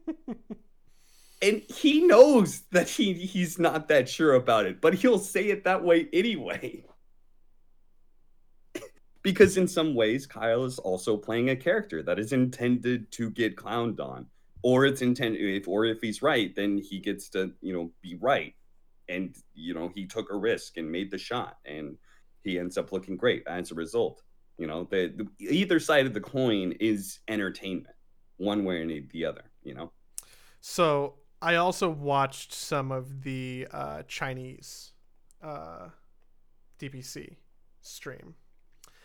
[1.43, 5.65] And he knows that he he's not that sure about it but he'll say it
[5.65, 6.85] that way anyway.
[9.23, 13.57] Because in some ways kyle is also playing a character that is intended to get
[13.57, 14.27] clowned on
[14.65, 18.17] or it's intended if or if he's right then he gets to you know be
[18.17, 18.55] right.
[19.09, 21.97] And you know he took a risk and made the shot and
[22.43, 24.23] he ends up looking great as a result.
[24.59, 27.95] You know the, the either side of the coin is entertainment
[28.39, 29.93] one way or the other you know?
[30.61, 34.93] So I also watched some of the uh, Chinese
[35.43, 35.89] uh,
[36.81, 37.37] DPC
[37.83, 38.35] stream,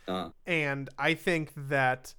[0.07, 2.13] uh, and I think that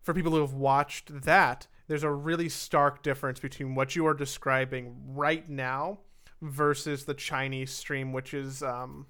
[0.00, 4.14] for people who have watched that, there's a really stark difference between what you are
[4.14, 5.98] describing right now
[6.42, 9.06] versus the Chinese stream, which is um,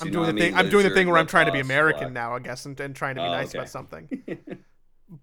[0.00, 0.54] I'm doing the thing.
[0.54, 2.12] I'm doing the thing where I'm trying to be American Black.
[2.12, 3.58] now, I guess, and, and trying to be Oh, nice okay.
[3.58, 4.08] about something.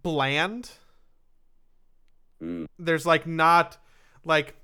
[0.04, 0.72] Bland.
[2.42, 3.78] Mm, there's like not
[4.24, 4.56] like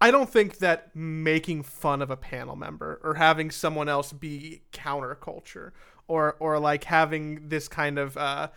[0.00, 4.62] I don't think that making fun of a panel member or having someone else be
[4.72, 5.72] counterculture
[6.08, 8.48] or or like having this kind of uh,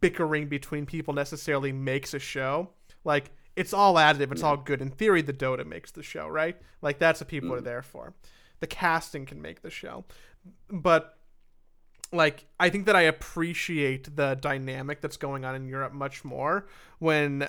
[0.00, 2.70] bickering between people necessarily makes a show.
[3.04, 4.32] Like it's all additive.
[4.32, 4.48] It's Yeah.
[4.48, 4.80] all good.
[4.82, 6.56] In theory, the Dota makes the show, right?
[6.82, 7.64] Like that's what people are Mm.
[7.64, 8.14] there for.
[8.60, 10.04] The casting can make the show,
[10.70, 11.18] but
[12.12, 16.66] like I think that I appreciate the dynamic that's going on in Europe much more
[16.98, 17.48] when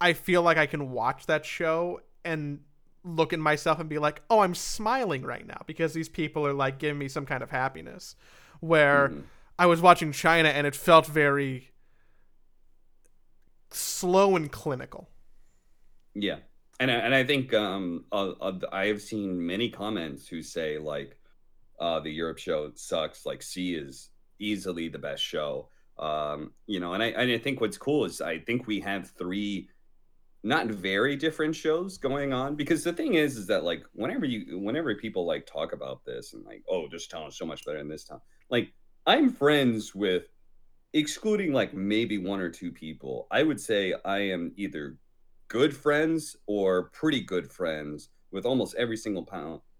[0.00, 2.60] I feel like I can watch that show and
[3.04, 6.52] look at myself and be like, "Oh, I'm smiling right now because these people are
[6.52, 8.16] like giving me some kind of happiness."
[8.62, 9.24] Where mhm.
[9.58, 11.70] I was watching China and it felt very
[13.72, 15.08] slow and clinical.
[16.14, 16.36] Yeah,
[16.78, 21.16] and I, and I think um uh, I have seen many comments who say like
[21.80, 23.26] uh the Europe show sucks.
[23.26, 25.68] Like C is easily the best show.
[25.98, 29.10] Um, you know, and I and I think what's cool is I think we have
[29.10, 29.68] three
[30.42, 34.58] not very different shows going on because the thing is is that like whenever you
[34.58, 37.78] whenever people like talk about this and like oh this town is so much better
[37.78, 38.72] than this town like
[39.06, 40.24] i'm friends with
[40.94, 43.26] excluding like maybe one or two people.
[43.30, 44.98] I would say i am either
[45.48, 49.26] good friends or pretty good friends with almost every single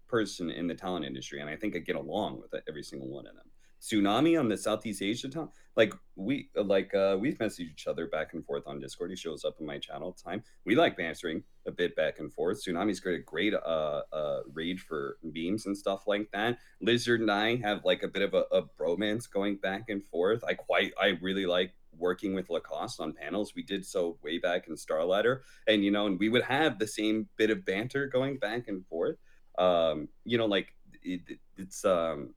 [0.07, 3.25] person in the talent industry and i think i get along with every single one
[3.25, 3.47] of them
[3.83, 5.49] tsunami on the southeast asia town.
[5.75, 9.09] Like we like uh we've messaged each other back and forth on discord.
[9.09, 10.43] He shows up in my channel time.
[10.65, 12.63] We like bantering a bit back and forth.
[12.63, 16.59] Tsunami's great a great uh uh raid for beams and stuff like that.
[16.79, 20.43] Lizard and i have like a bit of a, a bromance going back and forth.
[20.47, 23.53] I quite i really like working with lacoste on panels.
[23.53, 25.41] We did so way back in starladder.
[25.67, 28.85] And you know and we would have the same bit of banter going back and
[28.87, 29.17] forth.
[29.57, 32.33] Um you know like it, it's um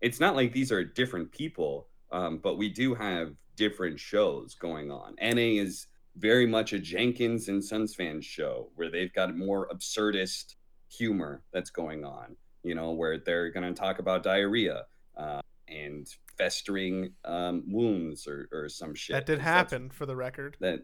[0.00, 4.90] it's not like these are different people um, but we do have different shows going
[4.90, 5.14] on.
[5.20, 5.86] NA is
[6.16, 10.56] very much a Jenkins and Sons fan show where they've got more absurdist
[10.88, 14.84] humor that's going on, you know, where they're going to talk about diarrhea
[15.16, 19.14] uh, and festering um, wounds or, or some shit.
[19.14, 20.56] That did happen, for the record.
[20.60, 20.80] That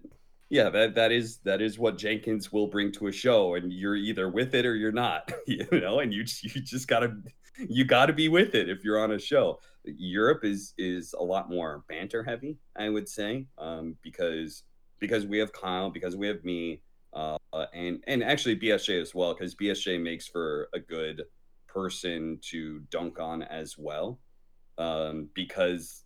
[0.49, 3.97] yeah, that that is that is what Jenkins will bring to a show, and you're
[3.97, 5.33] either with it or you're not.
[5.49, 7.17] You know, and you you just gotta
[7.59, 9.61] you gotta be with it if you're on a show.
[9.85, 14.65] Europe is is a lot more banter heavy, I would say, um, because
[14.99, 16.81] because we have Kyle, because we have me,
[17.13, 17.37] uh,
[17.73, 21.25] and and actually BSJ as well, because BSJ makes for a good
[21.67, 24.19] person to dunk on as well,
[24.79, 26.05] um, because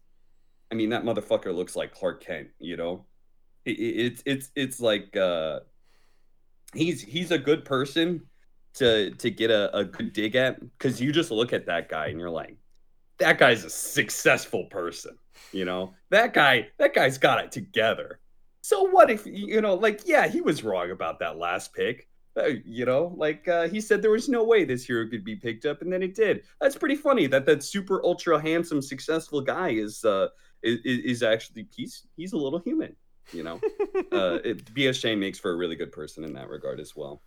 [0.70, 3.06] I mean that motherfucker looks like Clark Kent, you know.
[3.64, 5.60] It, it, it's it's it's like uh,
[6.74, 8.22] he's he's a good person
[8.74, 12.06] to to get a, a good dig at because you just look at that guy
[12.06, 12.56] and you're like,
[13.18, 15.16] that guy's a successful person,
[15.52, 15.94] you know.
[16.10, 18.20] That guy that guy's got it together.
[18.62, 22.08] So what if you know, like, yeah, he was wrong about that last pick.
[22.36, 25.34] Uh, you know, like uh, he said there was no way this hero could be
[25.34, 26.42] picked up, and then it did.
[26.60, 30.28] That's pretty funny that that super ultra handsome successful guy is uh
[30.62, 32.94] is, is actually he's he's a little human.
[33.32, 33.54] You know,
[34.12, 37.22] uh, it, BSJ makes for a really good person in that regard as well.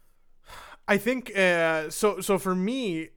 [0.87, 2.19] I think uh, so.
[2.21, 3.09] So for me,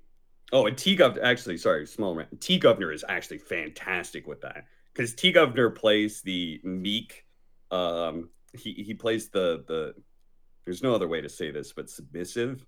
[0.53, 2.41] Oh, and T Governor actually, sorry, small rant.
[2.41, 7.25] T Governor is actually fantastic with that because T Governor plays the meek.
[7.71, 9.95] Um, he he plays the the.
[10.65, 12.65] There's no other way to say this, but submissive.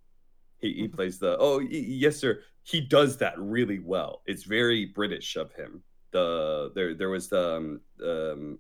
[0.58, 2.40] He he plays the oh yes sir.
[2.64, 4.22] He does that really well.
[4.26, 5.82] It's very British of him.
[6.10, 8.58] The there there was the um, um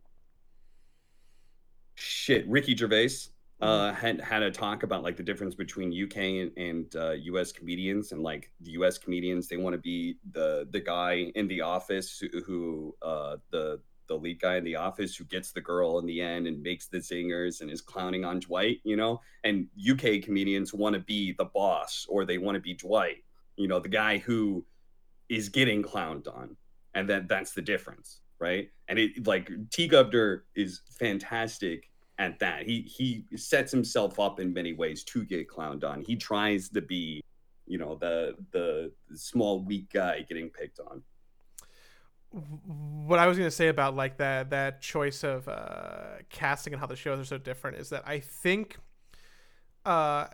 [1.96, 6.52] shit Ricky Gervais uh, had had a talk about like the difference between UK and,
[6.56, 10.80] and uh, US comedians and like the US comedians they want to be the the
[10.80, 15.24] guy in the office who, who uh, the the lead guy in the office who
[15.24, 18.78] gets the girl in the end and makes the zingers and is clowning on Dwight,
[18.82, 19.20] you know.
[19.44, 23.22] And UK comedians want to be the boss or they want to be Dwight,
[23.56, 24.64] you know, the guy who
[25.28, 26.56] is getting clowned on,
[26.94, 28.70] and then that's the difference, right?
[28.88, 32.64] And it like T Governor is fantastic at that.
[32.64, 36.02] He he sets himself up in many ways to get clowned on.
[36.02, 37.22] He tries to be,
[37.66, 41.02] you know, the the small weak guy getting picked on.
[42.30, 46.86] what I was gonna say about like that that choice of uh, casting and how
[46.86, 48.76] the shows are so different is that I think
[49.84, 50.26] uh,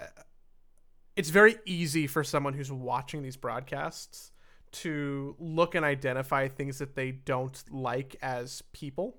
[1.17, 4.33] it's very easy for someone who's watching these broadcasts
[4.73, 9.19] to look and identify things that they don't like as people.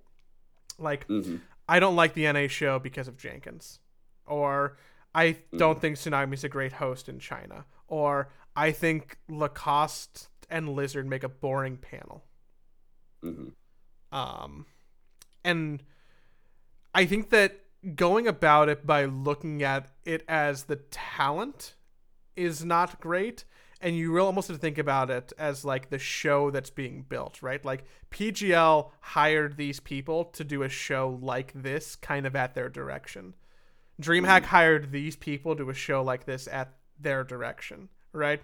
[0.78, 3.80] Like hmm I don't like the NA show because of Jenkins,
[4.26, 4.78] or
[5.14, 11.08] I don't think Tsunami's a great host in China, or I think Lacoste and Lizard
[11.08, 12.24] make a boring panel.
[13.22, 13.50] hmm
[14.12, 14.66] Um,
[15.44, 15.84] and
[16.94, 17.60] I think that
[17.96, 21.76] going about it by looking at it as the talent
[22.36, 23.46] is not great.
[23.86, 27.06] And you really almost have to think about it as like the show that's being
[27.08, 27.64] built, right?
[27.64, 32.68] Like PGL hired these people to do a show like this, kind of at their
[32.68, 33.36] direction.
[34.02, 34.46] DreamHack mm.
[34.46, 38.42] hired these people to do a show like this at their direction, right?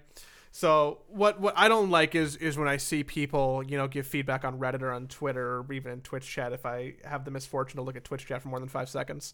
[0.52, 4.06] So what what I don't like is is when I see people you know give
[4.06, 7.32] feedback on Reddit or on Twitter or even in Twitch chat if I have the
[7.32, 9.34] misfortune to look at Twitch chat for more than five seconds,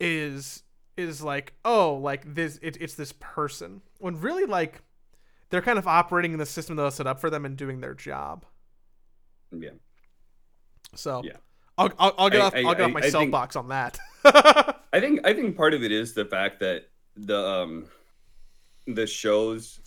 [0.00, 0.62] is
[0.96, 4.80] is like oh like this it, it's this person when really like
[5.50, 7.80] they're kind of operating in the system that was set up for them and doing
[7.80, 8.44] their job.
[9.56, 9.70] Yeah.
[10.94, 11.36] So Yeah.
[11.78, 13.68] I'll, I'll, I'll get I- off I- I'll get I- off my think- soapbox on
[13.68, 13.98] that.
[14.24, 17.86] I think I think part of it is the fact that the um
[18.86, 19.80] the shows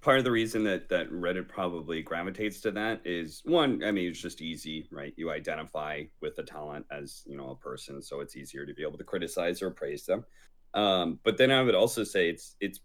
[0.00, 4.08] part of the reason that that Reddit probably gravitates to that is one, I mean
[4.10, 5.12] it's just easy, right?
[5.16, 8.82] You identify with the talent as, you know, a person, so it's easier to be
[8.82, 10.24] able to criticize or praise them.
[10.74, 12.80] Um but then I would also say it's it's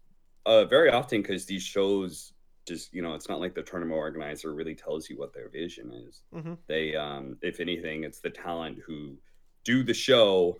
[0.46, 2.32] uh very often cuz these shows
[2.66, 5.90] just, you know, it's not like the tournament organizer really tells you what their vision
[5.92, 6.22] is.
[6.32, 6.58] Mhm.
[6.66, 9.18] they um if anything it's the talent who
[9.64, 10.58] do the show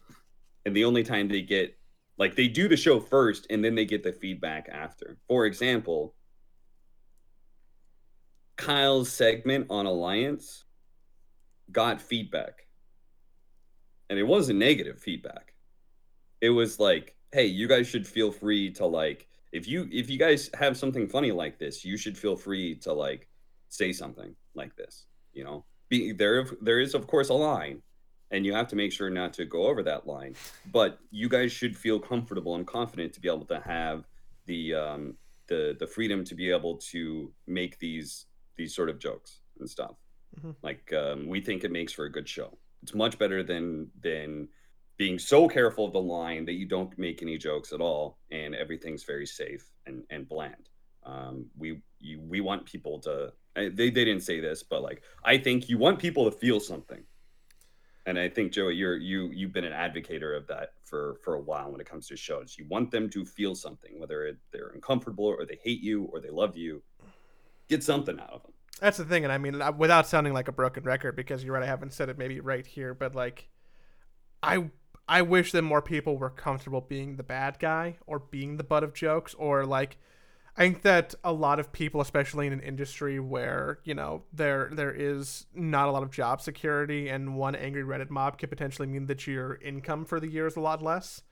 [0.67, 1.79] and the only time they get
[2.19, 5.19] like they do the show first and then they get the feedback after.
[5.29, 6.15] For example
[8.57, 10.65] kyle's segment on alliance
[11.73, 12.67] got feedback.
[14.11, 15.55] And it wasn't negative feedback.
[16.41, 20.19] It was like hey you guys should feel free to like if you if you
[20.19, 23.29] guys have something funny like this you should feel free to like
[23.69, 25.65] say something like this you know?
[25.89, 27.83] Be there there is of course a line
[28.33, 30.35] and you have to make sure not to go over that line
[30.73, 34.07] but you guys should feel comfortable and confident to be able to have
[34.47, 35.17] the um
[35.49, 38.27] the the freedom to be able to make these
[38.57, 39.97] these sort of jokes and stuff.
[40.41, 40.55] Mhm.
[40.63, 42.57] like um, we think it makes for a good show.
[42.85, 44.49] It's much better than than
[45.01, 48.55] being so careful of the line that you don't make any jokes at all and
[48.55, 50.69] everything's very safe and and bland
[51.13, 53.15] Um, we you, we want people to.
[53.55, 55.01] They they didn't say this, but like
[55.33, 57.03] I think you want people to feel something.
[58.07, 61.45] And I think Joey, you're you you've been an advocate of that for for a
[61.51, 62.57] while when it comes to shows.
[62.59, 64.19] You want them to feel something, whether
[64.53, 66.83] they're uncomfortable or they hate you or they love you.
[67.69, 68.53] Get something out of them.
[68.81, 71.63] That's the thing, and I mean, without sounding like a broken record, because you're right,
[71.63, 73.49] I haven't said it maybe right here, but like,
[74.43, 74.71] I
[75.11, 78.85] I wish that more people were comfortable being the bad guy or being the butt
[78.85, 79.97] of jokes, or like,
[80.57, 84.71] I think that a lot of people, especially in an industry where you know there
[84.73, 88.87] there is not a lot of job security, and one angry Reddit mob could potentially
[88.87, 91.23] mean that your income for the year is a lot less.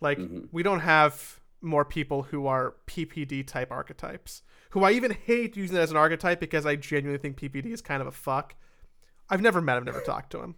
[0.00, 0.48] Like, Mhm.
[0.52, 5.76] we don't have more people who are PPD type archetypes who I even hate using
[5.76, 8.54] it as an archetype because I genuinely think PPD is kind of a fuck.
[9.30, 10.54] I've never met him, never talked to him.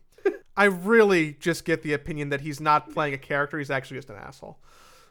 [0.57, 4.11] I really just get the opinion that he's not playing a character, he's actually just
[4.11, 4.59] an asshole.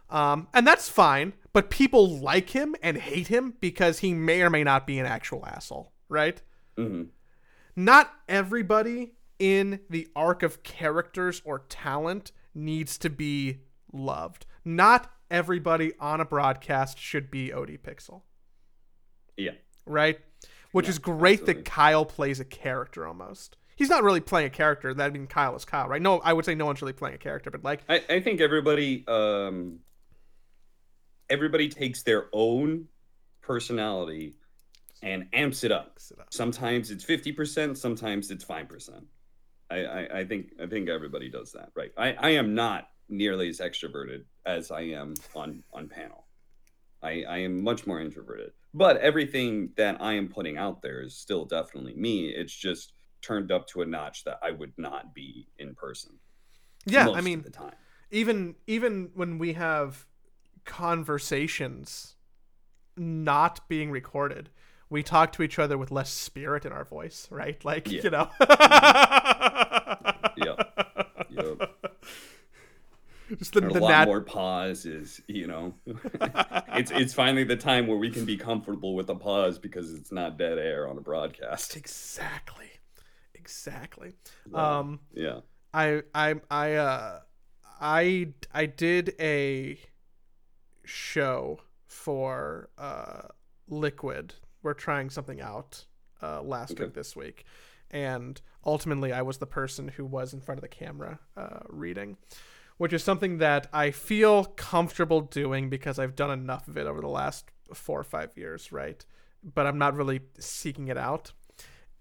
[0.10, 4.50] Um, and that's fine, but people like him and hate him because he may or
[4.50, 6.42] may not be an actual asshole, right?
[6.78, 7.04] hmm
[7.76, 13.60] Not everybody in the arc of characters or talent needs to be
[13.94, 14.46] loved.
[14.66, 18.24] Not everybody on a broadcast should be OD Pixel
[19.38, 19.52] Yeah.
[19.86, 20.20] right?
[20.72, 21.54] Which Yeah, is great absolutely.
[21.64, 23.58] that Kyle plays a character almost.
[23.80, 24.94] He's not really playing a character.
[24.94, 26.02] That mean, Kyle is Kyle, right?
[26.02, 28.42] No, I would say no one's really playing a character, but like, I, I think
[28.42, 29.80] everybody um
[31.30, 32.90] everybody takes their own
[33.42, 34.36] personality
[35.02, 35.98] and amps it up.
[36.30, 39.06] Sometimes it's fifty percent, sometimes it's five percent.
[39.72, 41.94] I, I, I think I think everybody does that, right?
[41.98, 46.26] I, I am not nearly as extroverted as I am on on panel.
[47.02, 48.52] I, I am much more introverted.
[48.74, 52.28] But everything that I am putting out there is still definitely me.
[52.28, 52.92] It's just
[53.22, 56.12] turned up to a notch that I would not be in person.
[56.86, 57.74] yeah, I mean, the time.
[58.12, 60.06] even even when we have
[60.66, 62.16] conversations
[62.98, 64.50] not being recorded,
[64.90, 67.64] we talk to each other with less spirit in our voice, right?
[67.66, 68.02] Like, Yeah.
[68.04, 68.30] you know.
[68.40, 70.44] Mm-hmm.
[70.44, 71.70] Yep.
[73.38, 75.72] Just the, a the lot nat- more pauses you know
[76.74, 80.12] it's it's finally the time where we can be comfortable with a pause because it's
[80.12, 82.72] not dead air on a broadcast exactly.
[83.40, 84.14] Exactly.
[84.52, 84.80] Yeah.
[84.80, 85.40] Um yeah
[85.74, 87.20] I I I uh
[87.82, 89.80] I I did a
[90.84, 93.22] show for uh
[93.68, 94.34] Liquid.
[94.64, 95.86] We're trying something out
[96.22, 96.84] uh last Okay.
[96.86, 97.46] week this week.
[97.92, 102.18] And ultimately I was the person who was in front of the camera uh reading,
[102.78, 107.02] which is something that I feel comfortable doing because I've done enough of it over
[107.02, 109.06] the last 4 or 5 years, right?
[109.44, 111.32] But I'm not really seeking it out.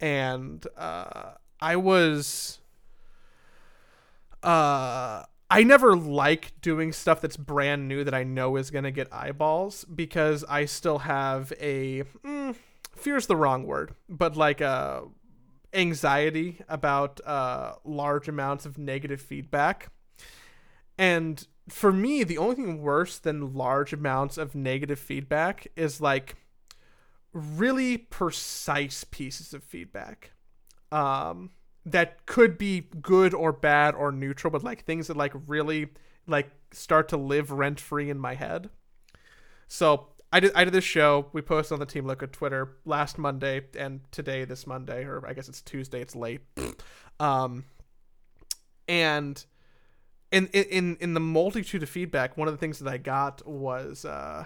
[0.00, 2.58] And uh I was
[4.42, 8.90] uh I never like doing stuff that's brand new that I know is going to
[8.90, 12.54] get eyeballs because I still have a mm,
[12.94, 15.04] fear's the wrong word, but like a
[15.72, 19.90] anxiety about uh large amounts of negative feedback.
[20.98, 26.36] And for me, the only thing worse than large amounts of negative feedback is like
[27.32, 30.32] really precise pieces of feedback.
[30.92, 31.50] Um
[31.84, 35.88] that could be good or bad or neutral, but like things that like really
[36.26, 38.68] like start to live rent free in my head.
[39.68, 41.26] So I did I did this show.
[41.32, 45.32] We posted on the Team Liquid Twitter last Monday and today this Monday, or I
[45.32, 46.00] guess it's Tuesday.
[46.02, 46.40] It's late.
[47.20, 47.64] um,
[48.86, 49.42] and
[50.30, 54.04] in in in the multitude of feedback, one of the things that I got was
[54.04, 54.44] uh,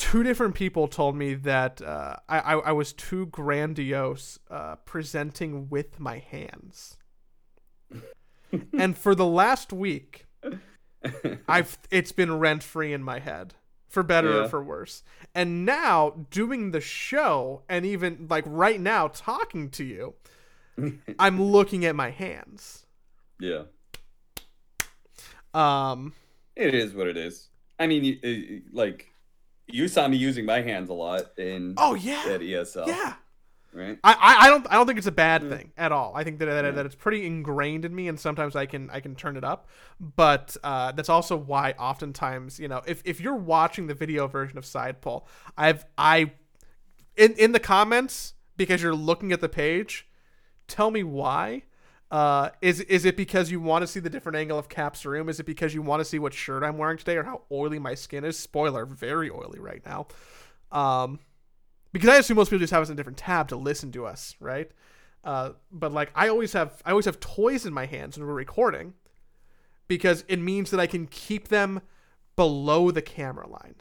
[0.00, 5.68] two different people told me that uh, I, I I was too grandiose uh, presenting
[5.68, 6.96] with my hands.
[8.72, 10.26] and for the last week,
[11.48, 13.54] I've it's been rent free in my head,
[13.88, 15.02] for better or for worse.
[15.34, 20.14] And now doing the show, and even like right now talking to you,
[21.18, 22.86] I'm looking at my hands.
[23.38, 23.64] yeah
[25.52, 26.14] Um,
[26.56, 27.48] it is what it is
[27.78, 29.09] i mean like
[29.72, 33.14] you saw me using my hands a lot in oh yeah, at esl yeah.
[33.72, 35.48] right I, I, don't I don't think it's a bad Mm.
[35.50, 36.12] thing at all.
[36.16, 36.70] I think that, that, Yeah.
[36.72, 39.68] that it's pretty ingrained in me, and sometimes I can I can turn it up.
[40.00, 44.58] But uh, that's also why oftentimes you know if, if you're watching the video version
[44.58, 46.32] of Side Pull, I've I
[47.16, 50.06] in in the comments because you're looking at the page,
[50.66, 51.62] tell me why.
[52.10, 55.28] Uh, is is it because you want to see the different angle of Cap's room?
[55.28, 57.78] Is it because you want to see what shirt I'm wearing today or how oily
[57.78, 58.36] my skin is?
[58.36, 60.08] Spoiler, very oily right now.
[60.72, 61.20] Um,
[61.92, 64.06] because I assume most people just have us in a different tab to listen to
[64.06, 64.70] us, right?
[65.22, 68.34] Uh, but like I always have, I always have toys in my hands when we're
[68.34, 68.94] recording,
[69.86, 71.82] because it means that I can keep them
[72.36, 73.74] below the camera line,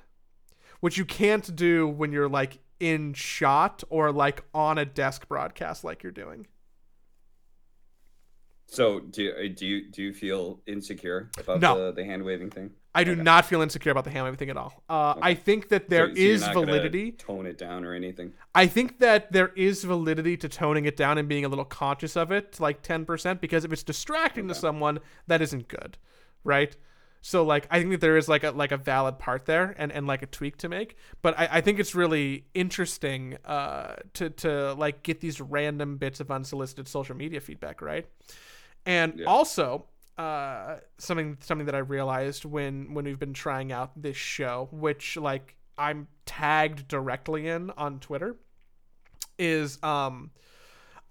[0.81, 5.83] which you can't do when you're like in shot or like on a desk broadcast
[5.83, 6.47] like you're doing.
[8.71, 11.87] So do you, do you do you feel insecure about No.
[11.87, 12.71] the, the hand waving thing?
[12.93, 13.21] I do Okay.
[13.21, 14.83] not feel insecure about the hand waving thing at all.
[14.89, 17.11] Uh, I think that there So- is so not validity.
[17.13, 18.33] Tone it down or anything.
[18.53, 22.15] I think that there is validity to toning it down and being a little conscious
[22.15, 25.97] of it, like 10%, because if it's distracting to someone, that isn't good,
[26.43, 26.75] right?
[27.21, 29.91] So like I think that there is like a like a valid part there and,
[29.91, 30.95] and like a tweak to make.
[31.21, 36.21] But I, I think it's really interesting uh to to like get these random bits
[36.21, 38.05] of unsolicited social media feedback, right?
[38.85, 39.25] And Yeah.
[39.25, 39.85] also
[40.17, 45.15] uh something something that I realized when when we've been trying out this show, which
[45.17, 48.35] like I'm tagged directly in on Twitter,
[49.37, 50.31] is um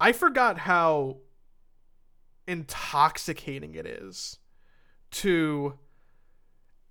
[0.00, 1.18] I forgot how
[2.46, 4.38] intoxicating it is
[5.10, 5.78] to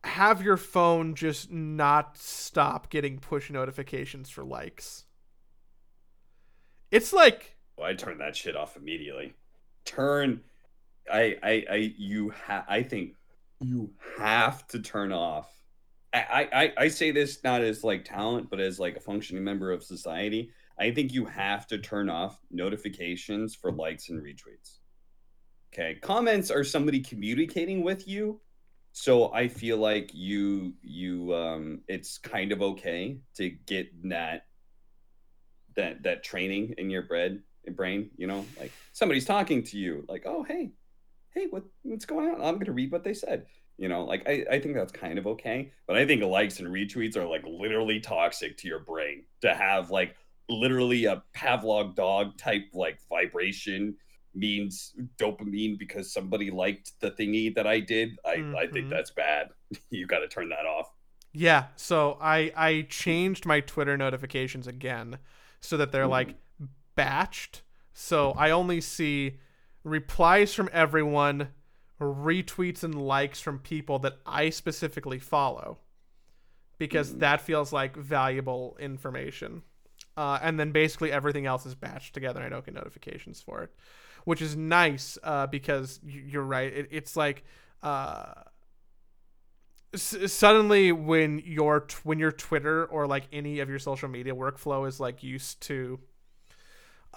[0.03, 5.05] have your phone just not stop getting push notifications for likes.
[6.91, 9.33] It's like Well, I turn that shit off immediately.
[9.85, 10.41] Turn,
[11.11, 13.13] I, I, I, you ha I think
[13.59, 15.51] you have to turn off.
[16.13, 19.71] I, I, I say this not as like talent, but as like a functioning member
[19.71, 20.51] of society.
[20.79, 24.77] I think you have to turn off notifications for likes and retweets.
[25.73, 28.39] Okay, comments are somebody communicating with you,
[28.93, 34.45] so I feel like you, you, um, it's kind of okay to get that
[35.75, 37.41] that that training in your bread
[37.75, 40.71] brain you know like somebody's talking to you like oh hey
[41.37, 42.41] hey what what's going on?
[42.41, 43.45] I'm gonna read what they said.
[43.77, 46.67] You know like I, I think that's kind of okay but i think likes and
[46.67, 49.23] retweets are like literally toxic to your brain.
[49.41, 50.15] To have like
[50.49, 53.95] literally a pavlov dog type like vibration
[54.33, 58.89] means dopamine because somebody liked the thingy that i did i i think Mhm.
[58.89, 59.49] that's bad.
[59.91, 60.89] You got to turn that off.
[61.33, 65.19] Yeah, so I I changed my Twitter notifications again
[65.59, 66.35] so that they're like
[66.97, 67.61] batched.
[67.93, 69.39] So I only see
[69.87, 71.49] replies from everyone,
[71.99, 75.79] retweets and likes from people that I specifically follow
[76.77, 77.19] because Mhm.
[77.19, 79.63] that feels like valuable information.
[80.15, 83.63] Uh, and then basically everything else is batched together and I don't get notifications for
[83.63, 83.71] it,
[84.25, 86.71] which is nice uh, because you're right.
[86.73, 87.43] It, it's like
[87.83, 88.33] uh,
[89.93, 94.33] s- suddenly when your t- when your Twitter or like any of your social media
[94.35, 95.99] workflow is like used to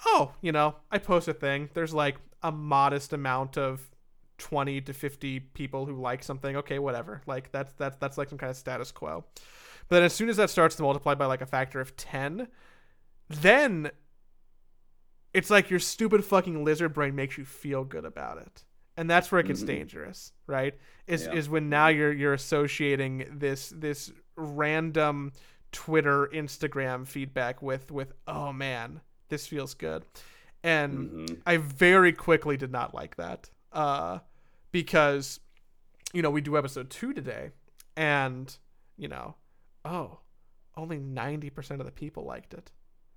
[0.05, 1.69] oh, you know, I post a thing.
[1.73, 3.89] There's like a modest amount of
[4.37, 6.55] 20 to 50 people who like something.
[6.57, 7.21] Okay, whatever.
[7.27, 9.23] Like that's that's that's like some kind of status quo.
[9.87, 12.47] But then as soon as that starts to multiply by like a factor of 10,
[13.29, 13.91] then
[15.33, 18.63] it's like your stupid fucking lizard brain makes you feel good about it.
[18.97, 19.67] And that's where it gets Mhm.
[19.67, 20.77] dangerous, right?
[21.07, 21.33] Is Yeah.
[21.33, 25.31] is when now you're you're associating this this random
[25.71, 30.05] Twitter, Instagram feedback with with oh man, this feels good.
[30.63, 31.41] And Mhm.
[31.45, 33.49] I very quickly did not like that.
[33.71, 34.19] Uh
[34.71, 35.39] because
[36.13, 37.51] you know, we do episode 2 today
[37.95, 38.57] and
[38.97, 39.35] you know,
[39.85, 40.19] oh,
[40.77, 42.71] only 90% of the people liked it.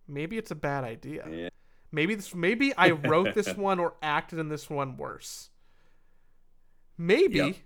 [0.09, 1.29] Maybe it's a bad idea.
[1.29, 1.49] Yeah.
[1.93, 5.51] Maybe this maybe I wrote this one or acted in this one worse.
[6.97, 7.57] Maybe Yep.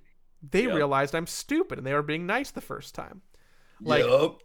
[0.51, 0.75] they Yep.
[0.75, 3.23] realized I'm stupid and they were being nice the first time.
[3.81, 4.43] Like- Yup.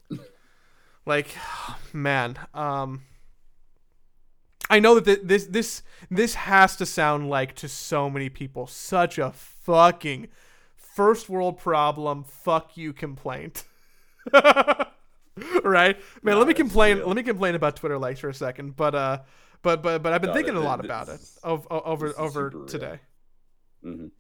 [1.06, 1.30] Like
[1.94, 3.04] man, um
[4.70, 9.18] I know that this this this has to sound like to so many people such
[9.18, 10.30] a fucking
[10.76, 13.66] first world problem fuck you complaint.
[14.34, 15.98] right?
[16.22, 17.08] Man, No, let me complain real.
[17.08, 19.20] let me complain about Twitter likes for a second, but uh
[19.62, 22.14] but but but I've been No, thinking a lot about it this- ov- o- over
[22.18, 22.66] over real.
[22.66, 23.00] today.
[23.84, 24.12] Mhm.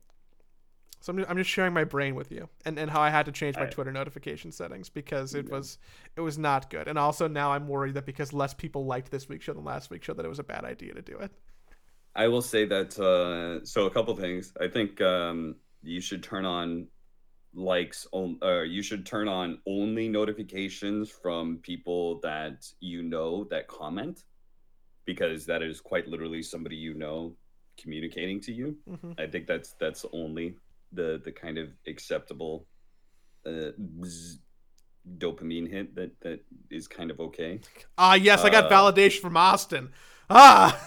[1.03, 3.25] So I'm just, I'm just sharing my brain with you and, and how I had
[3.25, 5.57] to change my I- Twitter notification settings because it Yeah.
[5.57, 5.77] was
[6.15, 6.87] it was not good.
[6.87, 9.89] And also now I'm worried that because less people liked this week's show than last
[9.89, 11.29] week's show that it was a bad idea to do it.
[12.15, 12.97] I will say that.
[12.97, 14.53] Uh, so a couple things.
[14.61, 16.87] I think um, you should turn on
[17.53, 18.07] likes.
[18.13, 24.23] On, uh, you should turn on only notifications from people that you know that comment,
[25.03, 27.35] because that is quite literally somebody you know
[27.81, 28.77] communicating to you.
[28.87, 30.55] hmm I think that's that's only
[30.93, 32.65] the the kind of acceptable
[33.45, 33.71] uh,
[35.17, 36.39] dopamine hit that that
[36.69, 37.59] is kind of okay.
[37.97, 39.91] Ah, yes, I got Uh, validation from Austin.
[40.29, 40.79] Ah,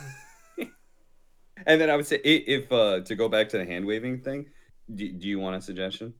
[1.66, 4.46] And then I would say if uh, to go back to the hand waving thing,
[4.94, 6.14] do, do you want a suggestion?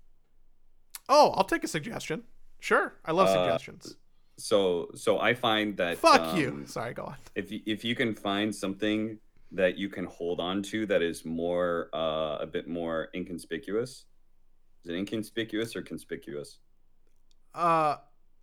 [1.09, 2.25] oh, I'll take a suggestion.
[2.59, 3.97] Sure, I love Uh, suggestions.
[4.39, 6.49] So so I find that Fuck you.
[6.49, 7.17] um, Sorry, go on.
[7.35, 9.19] If you, if you can find something
[9.53, 14.05] that you can hold on to that is more uh, a bit more inconspicuous,
[14.85, 16.59] is it inconspicuous or conspicuous?
[17.55, 17.97] Uh,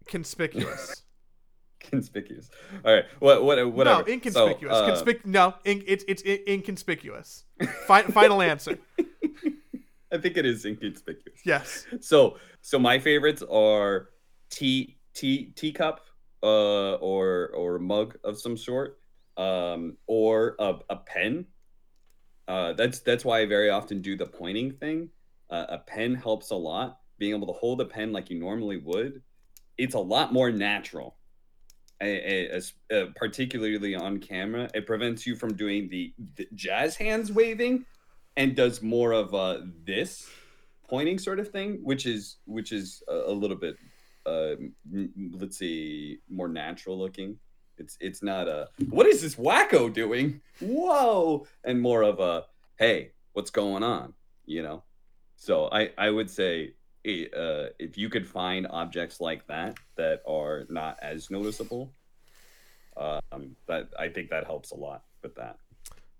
[0.08, 1.04] Conspicuous.
[1.80, 2.49] Conspicuous.
[2.86, 3.06] All right.
[3.20, 3.43] What?
[3.43, 3.58] What?
[3.74, 4.04] Whatever.
[4.04, 4.74] No, inconspicuous.
[4.76, 7.43] So, uh, Conspic- no, in- it's it's in- inconspicuous.
[7.88, 8.78] Fi- final answer.
[10.12, 11.39] I think it is inconspicuous.
[11.45, 11.86] Yes.
[11.99, 14.10] So, so my favorites are
[14.49, 16.01] tea, tea, teacup,
[16.41, 18.99] uh, or or mug of some sort,
[19.38, 21.45] um, or a, a pen.
[22.47, 25.09] Uh, that's that's why I very often do the pointing thing.
[25.49, 26.99] Uh, a pen helps a lot.
[27.19, 29.21] Being able to hold a pen like you normally would,
[29.77, 31.17] it's a lot more natural.
[32.01, 36.95] A- a- as- uh, particularly on camera, it prevents you from doing the, the jazz
[36.97, 37.86] hands waving,
[38.36, 40.27] and does more of uh, this
[40.89, 43.77] pointing sort of thing, which is which is a, a little bit,
[44.25, 44.55] uh,
[44.91, 47.38] m- let's see, more natural looking.
[47.78, 50.41] It's it's not a what is this wacko doing?
[50.59, 52.45] Whoa, and more of a
[52.78, 54.13] hey, what's going on?
[54.45, 54.84] You know.
[55.36, 56.74] So I I would say
[57.05, 61.91] eh, uh, if you could find objects like that that are not as noticeable,
[62.95, 65.57] um, that I think that helps a lot with that.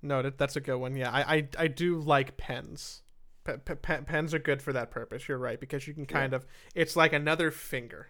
[0.01, 0.38] Noted.
[0.38, 0.95] That's a good one.
[0.95, 3.01] Yeah, I I, I do like pens.
[3.43, 5.28] Pe- pe- pe- pens are good for that purpose.
[5.28, 6.45] You're right because you can kind of
[6.76, 8.08] it's like another finger.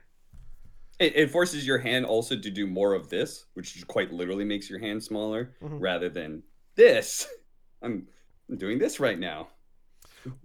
[1.04, 4.70] It, it forces your hand also to do more of this, which quite literally makes
[4.70, 5.80] your hand smaller, Mhm.
[5.82, 6.44] rather than
[6.76, 7.28] this.
[7.82, 8.08] I'm,
[8.50, 9.50] I'm doing this right now.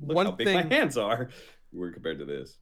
[0.01, 1.29] Look One how big thing- my hands are.
[1.73, 2.59] We're compared to this.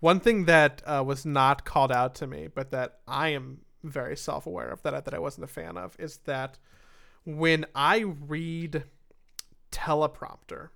[0.00, 4.16] One thing that uh, was not called out to me, but that I am very
[4.16, 6.58] self-aware of that I, that I wasn't a fan of, is that
[7.24, 8.84] when I read
[9.72, 10.68] teleprompter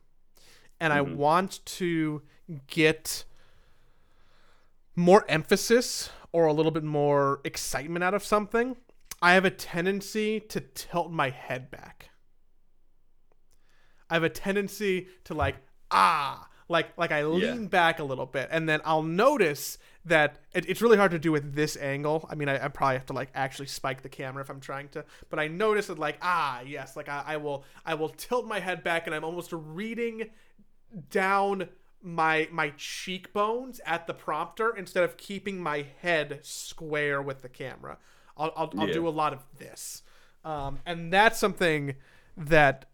[0.80, 1.16] and I Mhm.
[1.16, 2.22] want to
[2.66, 3.24] get
[4.96, 8.76] more emphasis or a little bit more excitement out of something,
[9.22, 12.10] I have a tendency to tilt my head back.
[14.08, 15.56] I have a tendency to like
[15.90, 20.68] ah like like I lean back a little bit and then I'll notice that it,
[20.68, 22.26] it's really hard to do with this angle.
[22.30, 24.88] I mean, I, I probably have to like actually spike the camera if I'm trying
[24.90, 28.46] to, but I notice that like ah yes, like I, I will I will tilt
[28.46, 30.30] my head back and I'm almost reading
[31.10, 31.68] down
[32.02, 37.98] my my cheekbones at the prompter instead of keeping my head square with the camera.
[38.36, 38.94] I'll I'll, I'll Yeah.
[38.94, 40.02] do a lot of this,
[40.44, 41.94] um, and that's something
[42.36, 42.86] that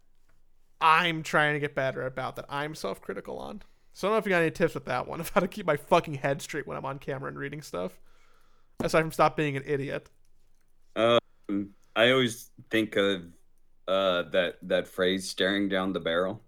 [0.80, 2.36] I'm trying to get better about.
[2.36, 3.62] That I'm self critical on.
[3.92, 5.48] So I don't know if you got any tips with that one of how to
[5.48, 7.98] keep my fucking head straight when I'm on camera and reading stuff.
[8.80, 10.10] Aside from stop being an idiot.
[10.94, 13.22] Um, I always think of
[13.88, 16.42] uh, that that phrase "staring down the barrel."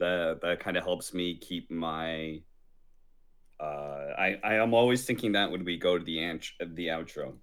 [0.00, 2.40] That that kind of helps me keep my.
[3.60, 7.34] Uh, I I am always thinking that when we go to the ant- the outro,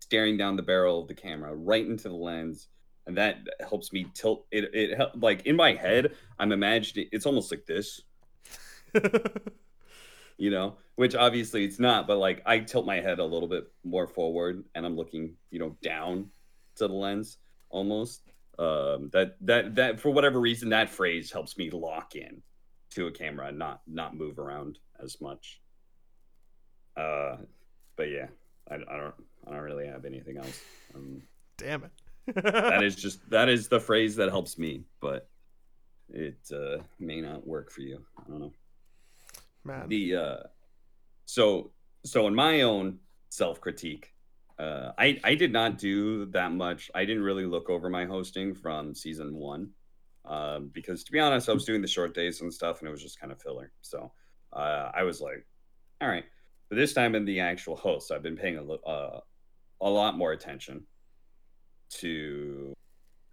[0.00, 2.68] staring down the barrel of the camera right into the lens,
[3.06, 4.70] and that helps me tilt it.
[4.72, 8.02] It like in my head, I'm imagining it's almost like this,
[10.38, 13.64] you know, which obviously it's not, but like I tilt my head a little bit
[13.84, 16.30] more forward and I'm looking, you know, down
[16.76, 17.38] to the lens
[17.70, 18.22] almost.
[18.58, 22.42] Um, that that that for whatever reason that phrase helps me lock in
[22.90, 25.60] to a camera and not not move around as much.
[26.96, 27.36] Uh,
[27.96, 28.28] but yeah,
[28.70, 29.14] I, I don't
[29.46, 30.60] I don't really have anything else.
[30.94, 31.22] Um,
[31.58, 32.42] Damn it.
[32.42, 35.28] that is just that is the phrase that helps me, but
[36.08, 38.00] it uh, may not work for you.
[38.18, 38.52] I don't know
[39.66, 39.88] man.
[39.88, 40.36] the uh
[41.26, 41.70] so
[42.04, 42.98] so in my own
[43.30, 44.12] self-critique
[44.58, 48.54] uh i i did not do that much i didn't really look over my hosting
[48.54, 49.70] from season one
[50.24, 52.92] um because to be honest i was doing the short days and stuff and it
[52.92, 54.10] was just kind of filler so
[54.52, 55.46] uh i was like
[56.00, 56.24] all right
[56.68, 59.20] but this time in the actual host i've been paying a, uh,
[59.82, 60.84] a lot more attention
[61.90, 62.72] to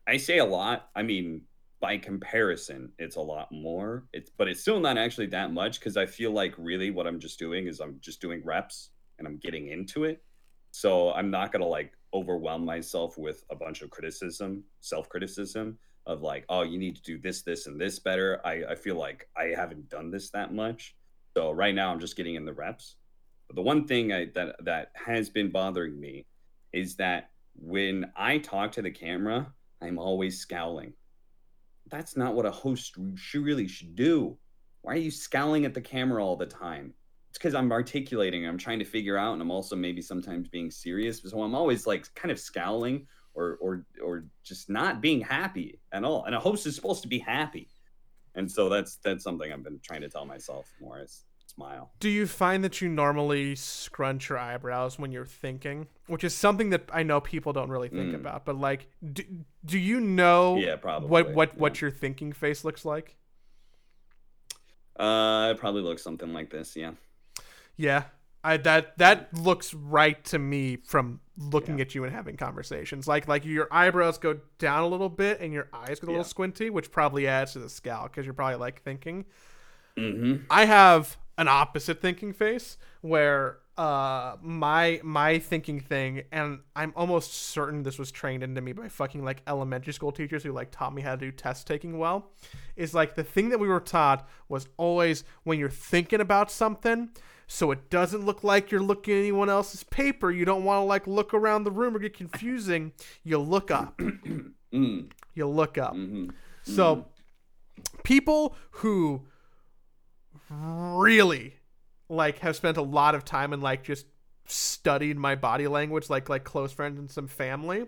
[0.07, 1.41] i say a lot i mean
[1.83, 4.05] by comparison, it's a lot more.
[4.13, 7.19] It's but it's still not actually that much because I feel like really what I'm
[7.19, 10.23] just doing is I'm just doing reps and I'm getting into it.
[10.73, 16.45] So I'm not gonna like overwhelm myself with a bunch of criticism, self-criticism of like,
[16.49, 18.41] oh, you need to do this, this, and this better.
[18.45, 20.95] I, I feel like I haven't done this that much.
[21.35, 22.95] So right now I'm just getting in the reps.
[23.47, 26.25] But the one thing I, that that has been bothering me
[26.73, 30.93] is that when I talk to the camera, I'm always scowling
[31.89, 34.37] that's not what a host should really should do.
[34.81, 36.93] Why are you scowling at the camera all the time?
[37.33, 38.45] It's because I'm articulating.
[38.45, 41.19] I'm trying to figure out, and I'm also maybe sometimes being serious.
[41.25, 46.03] So I'm always like kind of scowling or or or just not being happy at
[46.03, 46.25] all.
[46.25, 47.69] And a host is supposed to be happy,
[48.35, 51.91] and so that's that's something I've been trying to tell myself more is smile.
[51.99, 56.69] Do you find that you normally scrunch your eyebrows when you're thinking, which is something
[56.69, 58.15] that I know people don't really think Mm.
[58.21, 58.45] about?
[58.45, 59.23] But like, do,
[59.65, 61.09] do you know Yeah, probably.
[61.09, 61.59] what what yeah.
[61.59, 63.15] what your thinking face looks like?
[64.99, 66.75] Uh, it probably looks something like this.
[66.75, 66.91] Yeah.
[67.75, 68.03] Yeah,
[68.43, 73.07] I that that looks right to me from looking at you and having conversations.
[73.07, 76.23] Like like your eyebrows go down a little bit and your eyes get a little
[76.23, 79.25] squinty, which probably adds to the scowl because you're probably like thinking.
[79.97, 80.43] Mm-hmm.
[80.49, 87.33] I have an opposite thinking face where uh my my thinking thing and I'm almost
[87.33, 90.93] certain this was trained into me by fucking like elementary school teachers who like taught
[90.93, 92.31] me how to do test taking well
[92.75, 97.09] is like the thing that we were taught was always when you're thinking about something
[97.47, 100.83] so it doesn't look like you're looking at anyone else's paper you don't want to
[100.85, 102.91] like look around the room or get confusing
[103.23, 103.99] you look up
[104.71, 105.11] Mm.
[105.35, 106.29] you look up Mm-hmm.
[106.63, 107.05] so
[108.03, 109.21] people who
[110.49, 111.55] really
[112.13, 114.05] like have spent a lot of time and like just
[114.45, 117.85] studied my body language like like close friends and some family,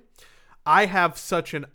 [0.65, 1.65] I have such an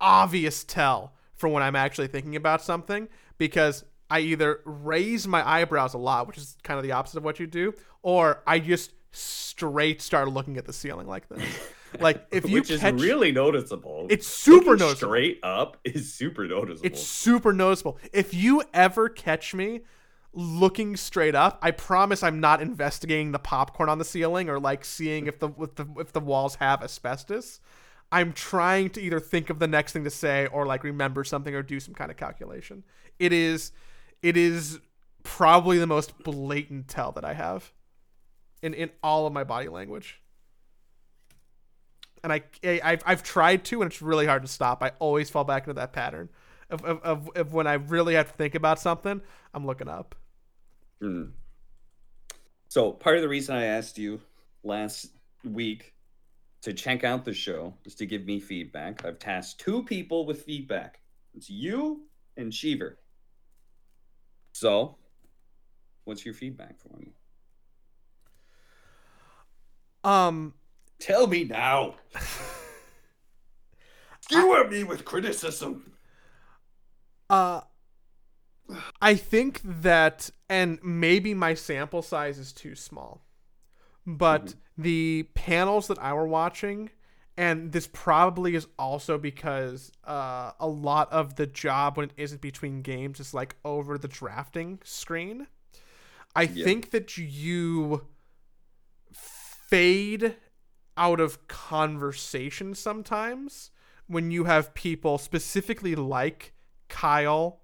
[0.00, 5.94] obvious tell for when I'm actually thinking about something because I either raise my eyebrows
[5.94, 8.92] a lot, which is kind of the opposite of what you do, or I just
[9.12, 11.42] straight start looking at the ceiling like this.
[12.00, 14.08] Like if you Which is really noticeable.
[14.10, 15.08] it's super Looking noticeable.
[15.08, 16.86] Straight up is super noticeable.
[16.86, 17.98] It's super noticeable.
[18.12, 19.80] If you ever catch me
[20.32, 24.84] looking straight up, I promise I'm not investigating the popcorn on the ceiling or like
[24.84, 27.60] seeing if the if the if the walls have asbestos.
[28.10, 31.54] I'm trying to either think of the next thing to say or like remember something
[31.54, 32.84] or do some kind of calculation.
[33.18, 33.72] It is
[34.22, 34.80] it is
[35.22, 37.72] probably the most blatant tell that I have
[38.62, 40.20] in in all of my body language.
[42.24, 44.82] And I, I I've, I've tried to, and it's really hard to stop.
[44.82, 46.28] I always fall back into that pattern
[46.70, 49.20] of, of, of, of when I really have to think about something,
[49.54, 50.14] I'm looking up.
[51.02, 51.32] Mm.
[52.68, 54.20] So part of the reason I asked you
[54.62, 55.08] last
[55.44, 55.94] week
[56.62, 59.04] to check out the show is to give me feedback.
[59.04, 61.00] I've tasked two people with feedback.
[61.34, 62.02] It's you
[62.36, 62.96] and Sheever.
[64.52, 64.96] So,
[66.04, 67.12] what's your feedback for me?
[70.02, 70.54] Um,
[70.98, 71.94] Tell me now.
[74.20, 75.92] Skewer me with criticism.
[77.30, 77.62] Uh,
[79.00, 83.22] I think that, and maybe my sample size is too small,
[84.06, 84.54] but Mhm.
[84.76, 86.90] the panels that I were watching,
[87.36, 92.40] and this probably is also because uh, a lot of the job when it isn't
[92.40, 95.46] between games is like over the drafting screen.
[96.36, 96.64] I Yeah.
[96.64, 98.06] think that you
[99.12, 100.36] fade
[100.96, 103.70] out of conversation sometimes
[104.06, 106.52] when you have people specifically like
[106.88, 107.60] Kyle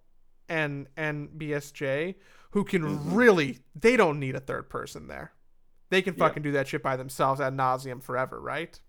[0.48, 2.16] and and BSJ
[2.50, 3.16] who can Mhm.
[3.16, 5.32] really they don't need a third person there.
[5.90, 8.80] They can fucking do that shit by themselves ad nauseum forever, right?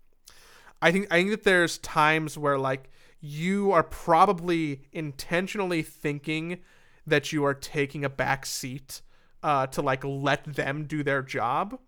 [0.82, 6.60] I think I think that there's times where like you are probably intentionally thinking
[7.06, 9.00] that you are taking a back seat
[9.42, 11.78] uh, to like let them do their job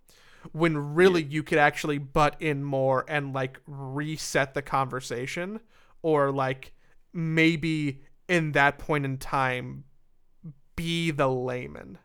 [0.52, 5.60] when really you could actually butt in more and like reset the conversation
[6.02, 6.72] or like
[7.12, 9.84] maybe in that point in time
[10.76, 11.98] be the layman.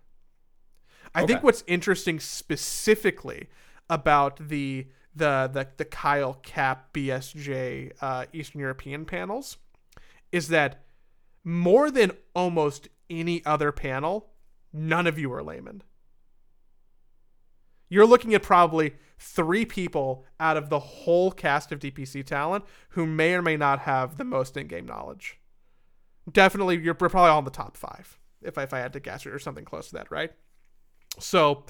[1.16, 3.50] I think what's interesting specifically
[3.90, 9.58] about the the the, the Kyle Cap BSJ uh, Eastern European panels
[10.32, 10.84] is that
[11.44, 14.30] more than almost any other panel,
[14.72, 15.84] none of you are laymen.
[17.90, 23.06] You're looking at probably three people out of the whole cast of DPC talent who
[23.06, 25.38] may or may not have the most in-game knowledge.
[26.32, 29.38] Definitely, you're probably in the top five, if I, if I had to guess, or
[29.40, 30.32] something close to that, right?
[31.20, 31.66] So,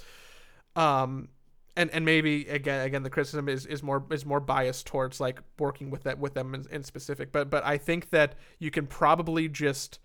[0.76, 1.30] um,
[1.76, 5.40] and and maybe again again the criticism is is more is more biased towards like
[5.58, 8.86] working with that with them in, in specific, but but I think that you can
[8.86, 10.00] probably just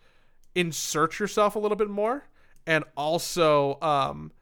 [0.55, 2.25] insert yourself a little bit more,
[2.67, 4.33] and also um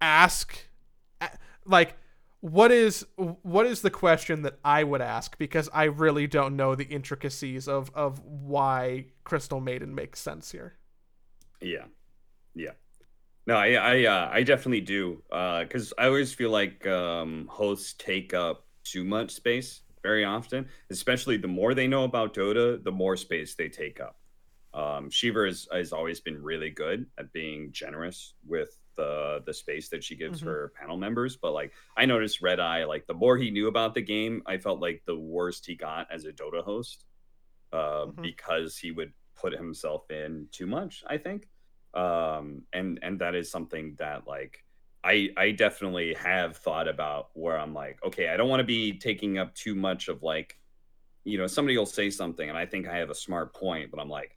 [0.00, 0.68] ask
[1.64, 1.96] like
[2.46, 6.76] what is what is the question that I would ask because I really don't know
[6.76, 10.74] the intricacies of of why Crystal Maiden makes sense here.
[11.60, 11.86] Yeah,
[12.54, 12.70] yeah.
[13.48, 15.24] No, I I uh, I definitely do.
[15.28, 20.68] Because I always feel like um, hosts take up too much space very often.
[20.90, 24.20] Especially the more they know about Dota, the more space they take up.
[24.72, 30.02] Um, Sheever has always been really good at being generous with the the space that
[30.02, 30.46] she gives Mhm.
[30.46, 31.36] her panel members.
[31.36, 34.58] But like I noticed Red Eye, like the more he knew about the game, I
[34.58, 37.04] felt like the worst he got as a Dota host.
[37.72, 38.22] Uh, Mhm.
[38.22, 41.48] because he would put himself in too much, I think
[41.94, 44.62] um and and that is something that like
[45.02, 48.98] i i definitely have thought about where i'm like okay i don't want to be
[48.98, 50.58] taking up too much of like
[51.24, 53.98] you know somebody will say something and i think i have a smart point but
[53.98, 54.36] i'm like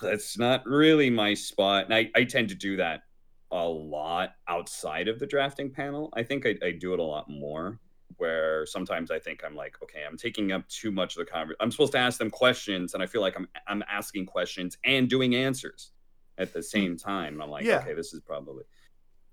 [0.00, 3.02] that's not really my spot and i i tend to do that
[3.54, 6.10] a lot outside of the drafting panel.
[6.14, 7.78] I think I, I do it a lot more
[8.16, 11.56] where sometimes I think I'm like, okay, I'm taking up too much of the conversation.
[11.60, 15.08] I'm supposed to ask them questions, and I feel like I'm I'm asking questions and
[15.08, 15.92] doing answers
[16.36, 17.02] at the same mm.
[17.02, 17.40] time.
[17.40, 17.78] I'm like, Yeah.
[17.78, 18.64] okay, this is probably.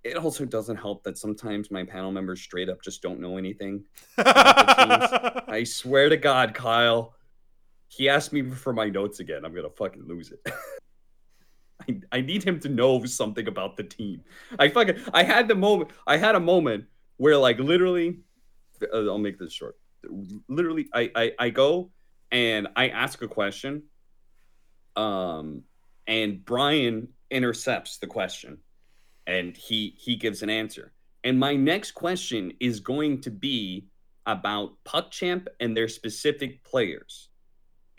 [0.04, 3.86] It also doesn't help that sometimes my panel members straight up just don't know anything.
[4.18, 7.14] I swear to God, Kyle,
[7.92, 9.44] he asked me for my notes again.
[9.44, 10.40] I'm gonna fucking lose it.
[11.90, 14.22] I, I need him to know something about the team.
[14.58, 15.92] I fucking I had the moment.
[16.08, 16.86] I had a moment
[17.18, 18.20] where like literally,
[18.82, 19.76] uh, I'll make this short.
[20.48, 21.92] Literally, I, I I go
[22.32, 23.84] and I ask a question.
[24.96, 25.64] Um,
[26.08, 28.60] and Brian intercepts the question,
[29.28, 30.94] and he he gives an answer.
[31.26, 33.88] And my next question is going to be
[34.26, 37.31] about PuckChamp and their specific players.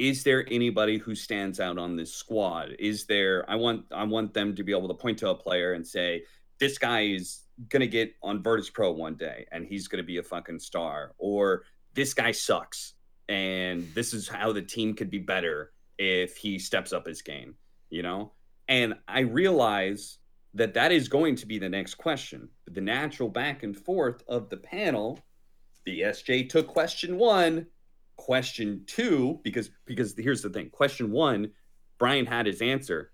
[0.03, 2.75] Is there anybody who stands out on this squad?
[2.81, 5.75] Is there I want I want them to be able to point to a player
[5.75, 6.25] and say,
[6.59, 10.23] this guy is gonna get on Virtus Pro one day and he's gonna be a
[10.25, 11.63] fucking star, or
[11.95, 12.95] this guy sucks
[13.29, 17.55] and this is how the team could be better if he steps up his game,
[17.89, 18.33] you know?
[18.67, 20.19] And I realize
[20.55, 22.49] that that is going to be the next question.
[22.67, 25.21] The natural back and forth of the panel,
[25.87, 27.69] the SJ took question one,
[28.23, 30.71] question two, because because here's the thing.
[30.71, 31.51] Question one,
[31.99, 33.11] Brian had his answer,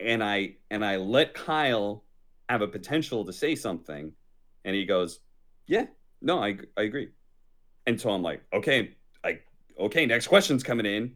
[0.00, 2.02] and I and I let Kyle
[2.48, 4.12] have a potential to say something,
[4.64, 5.20] and he goes,
[5.68, 5.86] "Yeah,
[6.20, 7.10] no, I I agree."
[7.86, 9.38] And so I'm like, "Okay, I
[9.78, 11.14] okay, next question's coming in."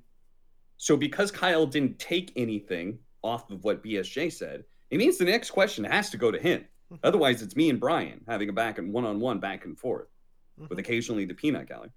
[0.77, 5.51] So because Kyle didn't take anything off of what BSJ said, it means the next
[5.51, 6.65] question has to go to him.
[7.03, 10.07] Otherwise, it's me and Brian having a back and one on one back and forth
[10.57, 10.79] with mm-hmm.
[10.79, 11.91] occasionally the peanut gallery.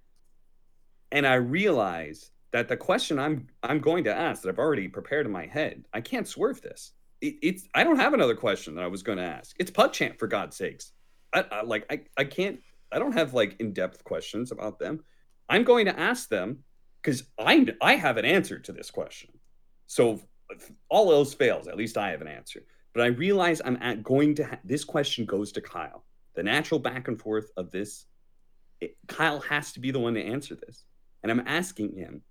[1.12, 5.26] And I realize that the question I'm I'm going to ask that I've already prepared
[5.26, 6.92] in my head, I can't swerve this.
[7.20, 9.54] It, it's I don't have another question that I was going to ask.
[9.58, 10.92] It's PuckChamp for God's sakes.
[11.34, 15.04] I, I like I I can't I don't have like in depth questions about them.
[15.48, 16.64] I'm going to ask them
[17.02, 19.30] because I I have an answer to this question.
[19.86, 20.20] So
[20.88, 22.62] all else fails, at least I have an answer.
[22.94, 26.04] But I realize I'm at going to ha- this question goes to Kyle.
[26.34, 28.06] The natural back and forth of this,
[28.80, 30.84] it, Kyle has to be the one to answer this,
[31.22, 32.22] and I'm asking him,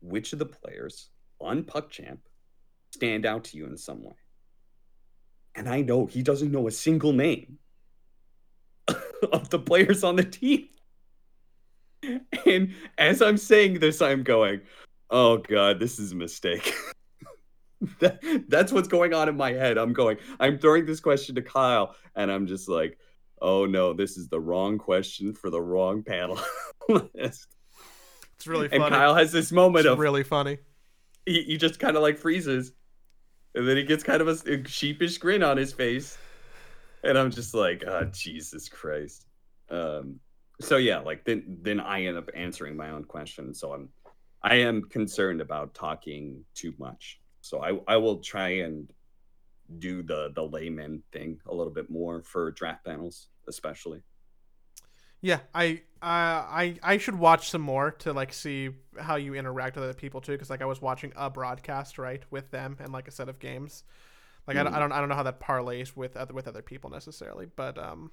[0.00, 2.18] which of the players on PuckChamp
[2.94, 4.16] stand out to you in some way?
[5.54, 7.58] And I know he doesn't know a single name
[9.32, 10.68] of the players on the team.
[12.46, 14.60] And as I'm saying this, I'm going,
[15.10, 16.72] oh God, this is a mistake.
[18.00, 19.76] that, that's what's going on in my head.
[19.76, 22.98] I'm going, I'm throwing this question to Kyle, and I'm just like,
[23.42, 26.38] oh no, this is the wrong question for the wrong panel
[27.14, 27.55] list.
[28.36, 28.84] It's really funny.
[28.84, 28.94] And.
[28.94, 30.58] Kyle has this moment it's of really funny.
[31.24, 32.72] he, he just kind of like freezes,
[33.54, 36.18] and then he gets kind of a, a sheepish grin on his face,
[37.02, 39.26] and I'm just like, oh Jesus Christ.
[39.70, 40.20] Um,
[40.60, 43.54] so yeah, like then then I end up answering my own question.
[43.54, 43.88] So I'm
[44.42, 47.20] I am concerned about talking too much.
[47.40, 48.90] So I I will try and
[49.78, 54.02] do the the layman thing a little bit more for draft panels, especially.
[55.20, 59.76] Yeah, I uh, I I should watch some more to like see how you interact
[59.76, 62.92] with other people too, because like I was watching a broadcast right with them and
[62.92, 63.84] like a set of games.
[64.46, 66.62] Like I, don't, I don't I don't know how that parlays with other with other
[66.62, 68.12] people necessarily, but um,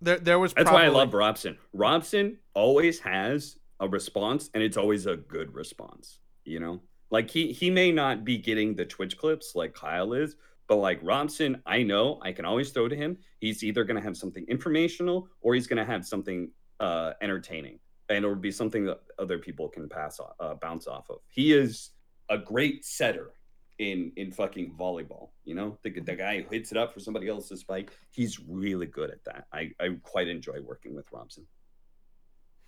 [0.00, 1.58] there there was That's probably, why I love Robson.
[1.72, 6.20] Robson always has a response, and it's always a good response.
[6.44, 6.80] You know,
[7.10, 10.36] like he he may not be getting the Twitch clips like Kyle is,
[10.68, 13.16] but like Robson, I know I can always throw to him.
[13.40, 17.80] He's either going to have something informational or he's going to have something uh, entertaining,
[18.10, 21.18] and it would be something that other people can pass off, uh, bounce off of.
[21.30, 21.90] He is
[22.28, 23.32] a great setter
[23.78, 25.30] in in fucking volleyball.
[25.44, 27.92] You know, the the guy who hits it up for somebody else's spike.
[28.10, 29.46] He's really good at that.
[29.52, 31.46] I I quite enjoy working with Robson.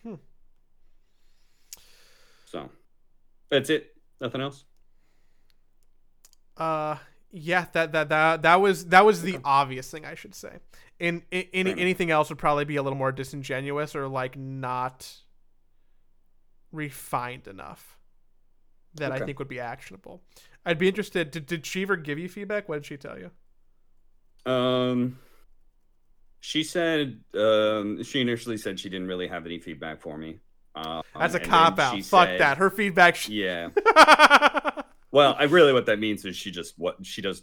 [0.02, 0.14] Hmm.
[2.46, 2.70] So
[3.50, 3.94] that's it.
[4.20, 4.64] Nothing else.
[6.56, 6.96] Uh,
[7.32, 10.58] yeah, that that that that was that was the obvious thing I should say.
[10.98, 15.10] In any anything else would probably be a little more disingenuous or like not
[16.72, 17.98] refined enough
[18.94, 20.22] that I think would be actionable.
[20.64, 21.30] I'd be interested.
[21.30, 22.68] Did did Sheever give you feedback?
[22.68, 23.30] What did she tell you?
[24.50, 25.18] Um,
[26.40, 30.38] she said um, she initially said she didn't really have any feedback for me.
[30.74, 32.00] Um, That's a cop out.
[32.02, 32.58] Fuck said- that.
[32.58, 33.16] Her feedback.
[33.16, 33.70] She- Yeah.
[35.12, 37.42] Well, I really what that means is she just what she does.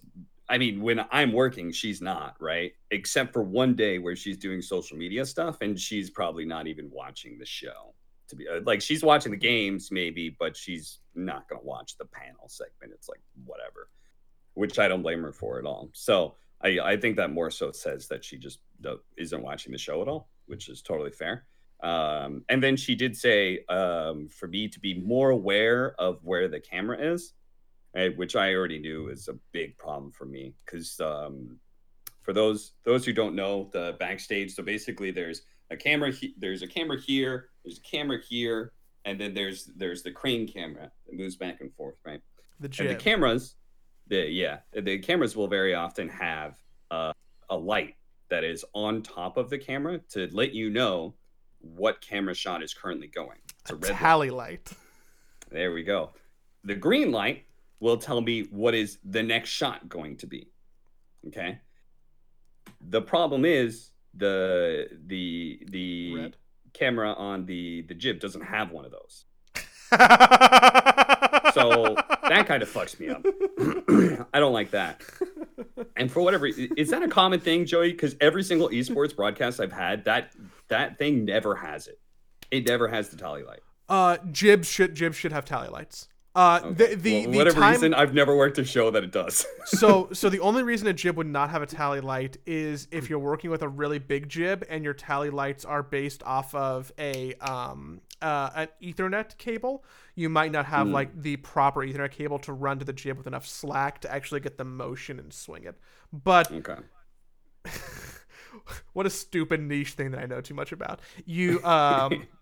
[0.50, 4.62] I mean, when I'm working, she's not right, except for one day where she's doing
[4.62, 7.94] social media stuff, and she's probably not even watching the show.
[8.30, 12.06] To be uh, like, she's watching the games maybe, but she's not gonna watch the
[12.06, 12.94] panel segment.
[12.94, 13.90] It's like whatever.
[14.54, 15.90] which I don't blame her for at all.
[15.94, 18.60] So I, I think that more so says that she just
[19.18, 21.46] isn't watching the show at all, which is totally fair.
[21.84, 26.48] Um, and then she did say um, for me to be more aware of where
[26.48, 27.34] the camera is,
[28.06, 31.60] which I already knew is a big problem for me because um,
[32.22, 36.62] for those those who don't know the backstage, so basically there's a camera he- there's
[36.62, 38.74] a camera here, there's a camera here,
[39.06, 42.22] and then there's there's the crane camera that moves back and forth, right?
[42.60, 43.56] The And the cameras,
[44.08, 46.56] the yeah, the cameras will very often have
[46.92, 47.14] uh,
[47.50, 47.96] a light
[48.30, 51.14] that is on top of the camera to let you know
[51.60, 53.40] what camera shot is currently going.
[53.62, 54.00] It's a a red light.
[54.00, 54.72] tally light.
[55.50, 56.12] There we go.
[56.64, 57.46] The green light
[57.80, 60.50] will tell me what is the next shot going to be.
[61.28, 61.60] Okay.
[62.82, 66.36] The problem is the the the Red.
[66.74, 69.26] camera on the the jib doesn't have one of those.
[71.54, 71.96] so
[72.28, 73.24] that kind of fucks me up.
[74.34, 75.02] I don't like that.
[75.96, 77.92] And for whatever, is that a common thing, Joey?
[77.92, 80.32] Because every single esports broadcast I've had, that
[80.68, 82.00] that thing never has it.
[82.52, 83.62] It never has the tally light.
[83.90, 86.08] uh jibs should jibs should have tally lights.
[86.38, 86.74] Uh Okay.
[86.76, 89.46] the the, Well, the whatever time reason, I've never worked a show that it does.
[89.66, 93.10] so so the only reason a jib would not have a tally light is if
[93.10, 96.92] you're working with a really big jib and your tally lights are based off of
[97.00, 99.84] a um uh, an Ethernet cable.
[100.16, 100.94] You might not have Hmm.
[100.94, 104.40] like the proper Ethernet cable to run to the jib with enough slack to actually
[104.40, 105.76] get the motion and swing it.
[106.14, 106.78] But okay.
[108.94, 111.02] what a stupid niche thing that I know too much about.
[111.26, 112.28] You um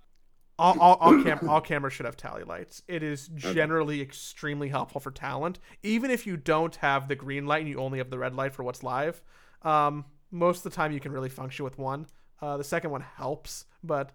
[0.58, 2.82] all all, all, cam- all cameras should have tally lights.
[2.88, 5.60] It is generally extremely helpful for talent.
[5.84, 8.54] Even if you don't have the green light and you only have the red light
[8.54, 9.22] for what's live,
[9.64, 12.08] um, most of the time you can really function with one.
[12.42, 14.12] Uh, the second one helps, but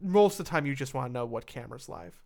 [0.00, 2.20] most of the time you just want to know what camera's live.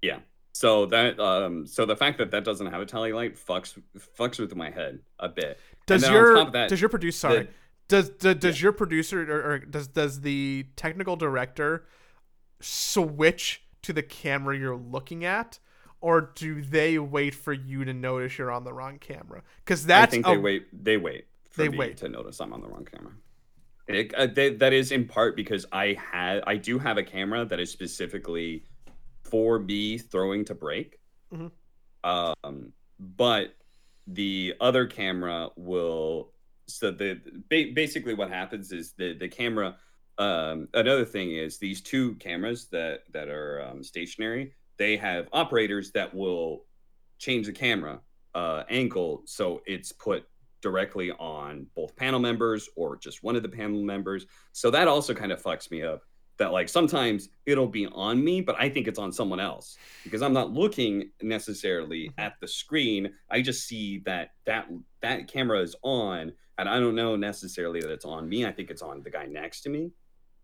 [0.00, 0.20] Yeah.
[0.54, 3.80] So that um so the fact that that doesn't have a tally light fucks
[4.18, 5.58] fucks with my head a bit.
[5.86, 7.48] Does your that, does your producer sorry the-
[7.88, 11.86] does does, does your producer or, or does does the technical director
[12.62, 15.58] switch to the camera you're looking at
[16.00, 20.10] or do they wait for you to notice you're on the wrong camera because that's
[20.10, 20.84] I think a- they wait.
[20.84, 21.26] They wait.
[21.50, 21.96] For They wait.
[21.98, 23.12] to notice I'm on the wrong camera.
[23.88, 27.44] It, uh, they, that is in part because I had I do have a camera
[27.44, 28.64] that is specifically
[29.22, 30.98] for me throwing to break.
[31.34, 31.50] Mhm.
[32.04, 33.54] Um, but
[34.06, 36.32] the other camera will
[36.68, 39.76] so the basically what happens is the the camera.
[40.18, 44.54] Um, another thing is these two cameras that that are um, stationary.
[44.78, 46.64] They have operators that will
[47.18, 48.00] change the camera
[48.34, 50.26] uh, angle so it's put
[50.60, 54.26] directly on both panel members or just one of the panel members.
[54.52, 56.02] So that also kind of fucks me up.
[56.38, 60.22] That like sometimes it'll be on me, but I think it's on someone else because
[60.22, 63.12] I'm not looking necessarily at the screen.
[63.30, 64.66] I just see that that
[65.02, 68.46] that camera is on, and I don't know necessarily that it's on me.
[68.46, 69.92] I think it's on the guy next to me.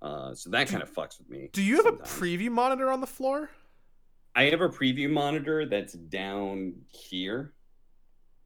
[0.00, 1.50] Uh, so that kind of fucks with me.
[1.52, 3.50] do you have a preview monitor on the floor
[4.38, 7.54] I have a preview monitor that's down here.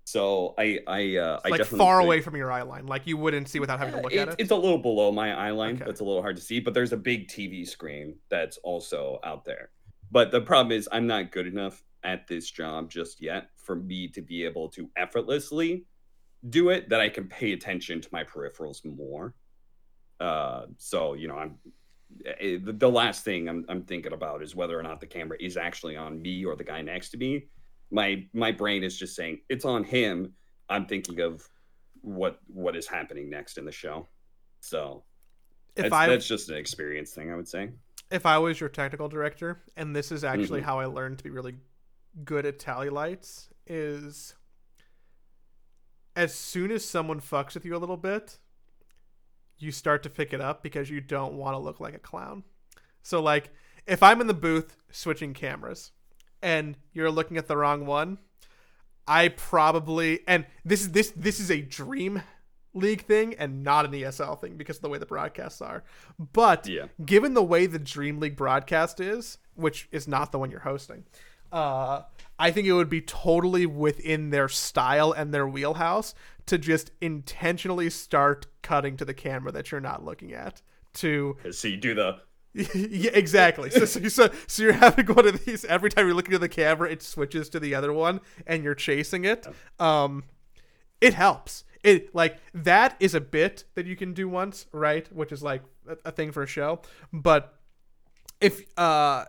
[0.04, 3.48] So I I uh I like far away from your eye line like you wouldn't
[3.48, 5.50] see without having to Uh, look it's, at it it's a little below my eye
[5.50, 5.74] line.
[5.74, 5.84] Okay.
[5.84, 9.44] That's a little hard to see, but there's a big TV screen that's also out
[9.44, 9.70] there.
[10.10, 14.08] But the problem is I'm not good enough at this job just yet for me
[14.08, 15.84] to be able to effortlessly
[16.48, 19.34] do it that I can pay attention to my peripherals more.
[20.22, 21.52] Uh so, you know, I'm
[22.26, 25.36] eh, the the last thing I'm, I'm thinking about is whether or not the camera
[25.40, 27.48] is actually on me or the guy next to me.
[27.90, 30.16] My my brain is just saying it's on him.
[30.68, 31.42] I'm thinking of
[32.02, 34.08] what what is happening next in the show.
[34.60, 35.04] So
[35.76, 37.70] if that's, i that's just an experience thing, I would say.
[38.10, 40.64] if I was your technical director, and this is actually Mhm.
[40.68, 41.56] how I learned to be really
[42.24, 44.34] good at tally lights, is
[46.14, 48.38] as soon as someone fucks with you a little bit,
[49.58, 52.42] you start to pick it up because you don't want to look like a clown.
[53.02, 53.50] So, like,
[53.86, 55.92] if I'm in the booth switching cameras
[56.40, 58.18] and you're looking at the wrong one,
[59.06, 62.22] I probably and this is this this is a dream
[62.74, 65.82] league thing and not an ESL thing because of the way the broadcasts are.
[66.18, 66.86] But Yeah.
[67.04, 71.04] given the way the DreamLeague broadcast is, which is not the one you're hosting,
[71.52, 72.02] uh,
[72.38, 76.14] I think it would be totally within their style and their wheelhouse
[76.46, 80.62] to just intentionally start cutting to the camera that you're not looking at.
[80.94, 82.20] To So you do the
[82.74, 83.70] yeah, exactly.
[83.70, 86.50] So, so, so, so you're having one of these every time you're looking at the
[86.50, 89.46] camera, it switches to the other one, and you're chasing it.
[89.80, 90.24] Um,
[91.00, 91.64] it helps.
[91.82, 95.10] It like that is a bit that you can do once, right?
[95.12, 96.82] Which is like a, a thing for a show.
[97.10, 97.58] But
[98.40, 99.24] if uh,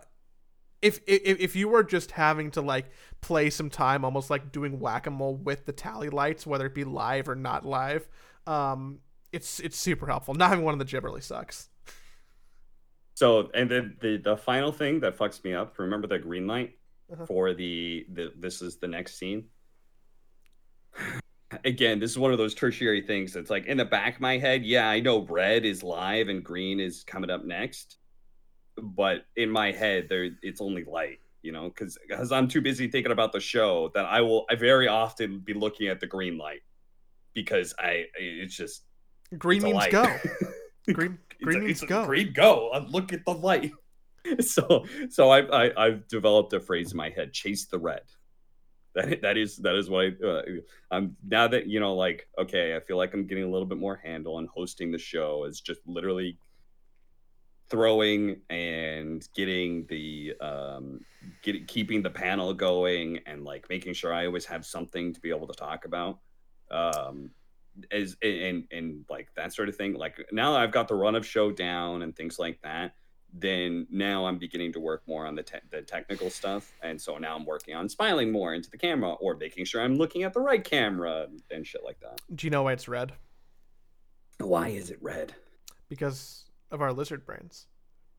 [0.84, 2.86] if, if if you were just having to like
[3.20, 7.28] play some time almost like doing whack-a-mole with the tally lights whether it be live
[7.28, 8.06] or not live
[8.46, 8.98] um
[9.32, 11.68] it's it's super helpful not having one of the jib really sucks
[13.16, 15.78] So, and then the the final thing that fucks me up.
[15.78, 16.70] Remember the green light
[17.12, 17.26] Uh-huh.
[17.26, 19.44] for the the this is the next scene.
[21.64, 23.32] Again, this is one of those tertiary things.
[23.32, 26.42] that's like in the back of my head, yeah, I know red is live and
[26.42, 27.98] green is coming up next,
[28.76, 31.20] but in my head, there it's only light.
[31.42, 34.54] You know, because because I'm too busy thinking about the show that I will I
[34.54, 36.62] very often be looking at the green light
[37.34, 38.84] because I it's just
[39.36, 40.06] green it's means go
[40.94, 42.70] green green a- means it's go Green go.
[42.70, 43.72] Uh, Look at the light.
[44.40, 48.00] So so I, I I've developed a phrase in my head: chase the red.
[48.94, 50.42] That that is that is what I uh,
[50.90, 53.76] I'm now that you know like okay I feel like I'm getting a little bit
[53.76, 56.38] more handle on hosting the show is just literally
[57.70, 61.00] throwing and getting the um
[61.42, 65.30] getting keeping the panel going and like making sure I always have something to be
[65.30, 66.18] able to talk about
[66.70, 67.30] um
[67.90, 69.94] as and and like that sort of thing.
[69.94, 72.94] Like now I've got the run of show down and things like that
[73.34, 76.72] then now I'm beginning to work more on the te- the technical stuff.
[76.82, 79.96] And so now I'm working on smiling more into the camera or making sure I'm
[79.96, 82.20] looking at the right camera and shit like that.
[82.34, 83.12] Do you know why it's red?
[84.38, 85.34] Why is it red?
[85.88, 86.43] Because
[86.74, 87.66] of our lizard brains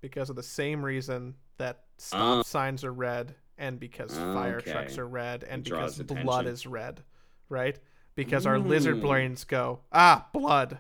[0.02, 2.42] because of the same reason that stop Ah.
[2.44, 7.04] signs are red and because fire trucks are red and It because blood is red
[7.50, 7.78] right
[8.16, 9.02] because our lizard Mm.
[9.08, 10.80] brains go ah blood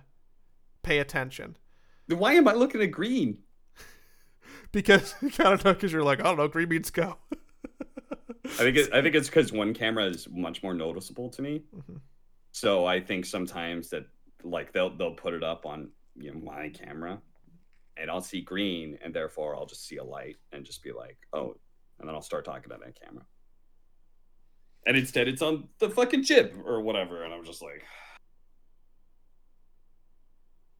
[0.83, 1.57] pay attention
[2.07, 3.39] then why am I looking at green
[4.71, 7.17] because I don't know because you're like I don't know green means go
[8.45, 11.63] I think it, I think it's because one camera is much more noticeable to me.
[11.75, 11.99] Mhm.
[12.51, 14.05] So I think sometimes that
[14.43, 17.19] like they'll they'll put it up on you know my camera,
[17.97, 21.17] and I'll see green, and therefore I'll just see a light and just be like,
[21.33, 21.55] oh,
[21.99, 23.25] and then I'll start talking to that camera.
[24.85, 27.83] And instead, it's on the fucking chip or whatever, and I'm just like,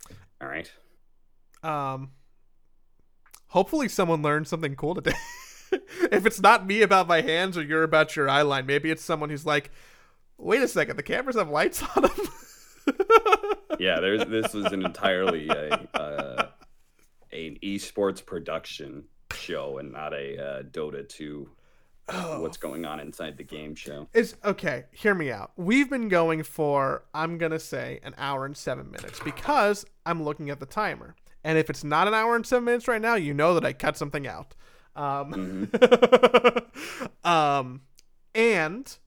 [0.42, 0.72] all right.
[1.64, 2.12] Um,
[3.48, 5.14] hopefully someone learned something cool today.
[6.12, 9.04] if it's not me about my hands or you're about your eye line, maybe it's
[9.04, 9.72] someone who's like,
[10.38, 12.12] "Wait a second, the cameras have lights on them."
[13.80, 16.45] yeah, there's this was an entirely a, uh,
[17.36, 21.50] an esports production show and not a uh, Dota 2
[22.08, 22.42] Oh.
[22.42, 24.08] what's going on inside the game show.
[24.14, 24.84] Is okay.
[24.92, 25.54] Hear me out.
[25.56, 30.52] We've been going for I'm gonna say an hour and seven minutes because I'm looking
[30.52, 33.34] at the timer, and if it's not an hour and seven minutes right now, you
[33.34, 34.54] know that I cut something out.
[34.96, 35.72] Um,
[37.24, 37.82] um,
[38.36, 38.98] and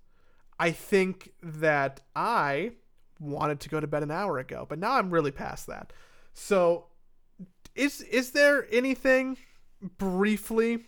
[0.58, 2.72] I think that I
[3.20, 5.92] wanted to go to bed an hour ago, but now I'm really past that.
[6.34, 6.86] So,
[7.78, 9.38] is is there anything
[9.98, 10.84] briefly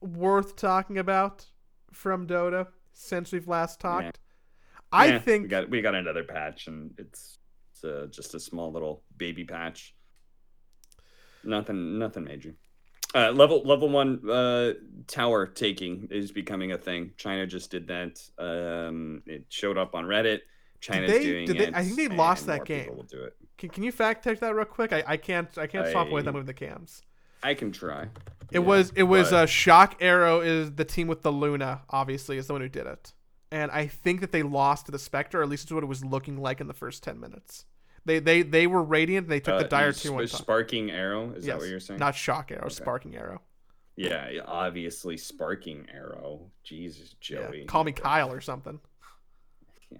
[0.00, 1.46] worth talking about
[1.92, 4.18] from Dota since we've last talked?
[4.92, 7.38] I Yeah, we think got we got another patch and it's
[7.70, 9.94] it's uh, just a small little baby patch.
[11.44, 12.54] Nothing nothing major.
[13.14, 14.72] Uh, level level one uh,
[15.06, 17.12] tower taking is becoming a thing.
[17.16, 18.20] China just did that.
[18.38, 20.40] Um, it showed up on Reddit.
[20.80, 21.74] China's they- doing did they- it.
[21.74, 22.94] I think they lost that game.
[22.96, 23.36] Will do it.
[23.58, 24.92] can, can you fact check that real quick?
[24.92, 27.02] I, I can't I can't swap away that I- move the cams.
[27.42, 28.02] I can try.
[28.02, 28.08] It
[28.52, 32.38] Yeah, was it was but- uh, Shock Arrow is the team with the Luna, obviously,
[32.38, 33.12] is the one who did it.
[33.52, 35.86] And I think that they lost to the Spectre, or at least it's what it
[35.86, 37.64] was looking like in the first ten minutes.
[38.04, 39.24] They they they were radiant.
[39.26, 40.30] And they took the Uh, dire two one with.
[40.30, 41.30] Sparking arrow.
[41.32, 42.00] Is Yes, that what you're saying?
[42.00, 42.74] Not Shock Arrow, Okay.
[42.74, 43.42] Sparking Arrow.
[43.96, 46.50] Yeah, yeah, obviously sparking arrow.
[46.62, 47.64] Jesus, Yeah, Joey.
[47.64, 48.78] Call me Kyle or something.
[49.90, 49.98] Yeah.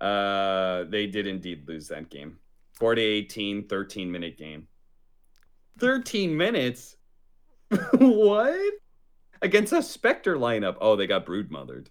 [0.00, 2.38] Uh, they did indeed lose that game.
[2.74, 4.68] 40 18, 13 minute game.
[5.80, 6.96] 13 minutes?
[7.92, 8.72] what?
[9.42, 10.76] Against a Spectre lineup.
[10.80, 11.90] Oh, they got brood mothered.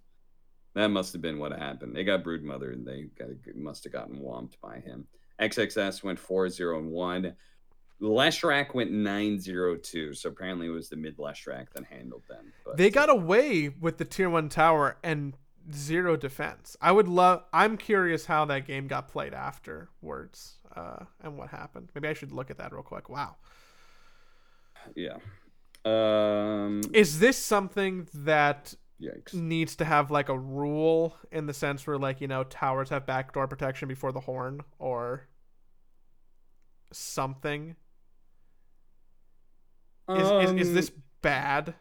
[0.75, 1.95] That must have been what happened.
[1.95, 5.07] They got brood mothered and they got, must have gotten whomped by him.
[5.41, 7.35] XXS went 4 0 and 1.
[8.01, 10.13] Leshrac went 9 0 2.
[10.13, 12.53] So apparently it was the mid Leshrac that handled them.
[12.65, 15.35] But They got away with the tier one tower and
[15.73, 16.76] zero defense.
[16.81, 17.44] I would love.
[17.53, 21.89] I'm curious how that game got played afterwards, uh, and what happened.
[21.95, 23.10] Maybe I should look at that real quick.
[23.10, 23.38] Wow.
[24.95, 25.18] yeah.
[25.85, 29.34] Um, Is this something that yikes.
[29.34, 33.06] needs to have like a rule in the sense where like you know towers have
[33.06, 35.27] backdoor protection before the horn or
[36.91, 37.76] something?
[40.10, 40.91] Is is, is Um, this
[41.22, 41.76] bad?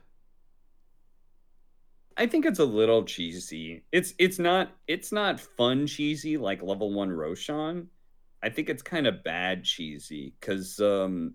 [2.16, 3.84] I think it's a little cheesy.
[3.93, 7.88] It's it's not it's not fun cheesy like level one Roshan.
[8.43, 11.34] I think it's kind of bad cheesy because um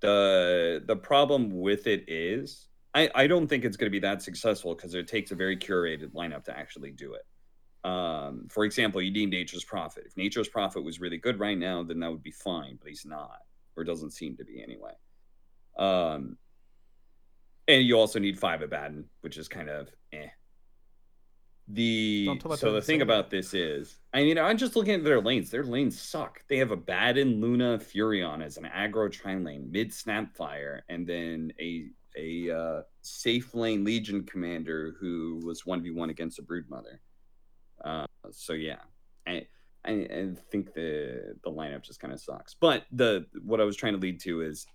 [0.00, 4.22] the the problem with it is I, I don't think it's going to be that
[4.22, 7.88] successful because it takes a very curated lineup to actually do it.
[7.88, 10.04] Um, for example, you need Nature's Prophet.
[10.06, 13.06] If Nature's Prophet was really good right now, then that would be fine, but he's
[13.06, 13.38] not,
[13.76, 14.92] or doesn't seem to be anyway.
[15.78, 16.38] Um,
[17.68, 20.28] and you also need five Abaddon, which is kind of eh.
[21.70, 24.94] The Don't tell that so the thing about this is, I mean, I'm just looking
[24.94, 25.50] at their lanes.
[25.50, 26.40] Their lanes suck.
[26.48, 31.52] They have a Abaddon, Luna, Furion as an aggro trine lane, mid Snapfire, and then
[31.60, 36.98] a a uh, safe lane Legion commander who was one v one against a Broodmother.
[37.84, 38.78] Uh, so yeah,
[39.26, 39.46] I,
[39.84, 42.54] I I think the the lineup just kind of sucks.
[42.54, 44.66] But the what I was trying to lead to is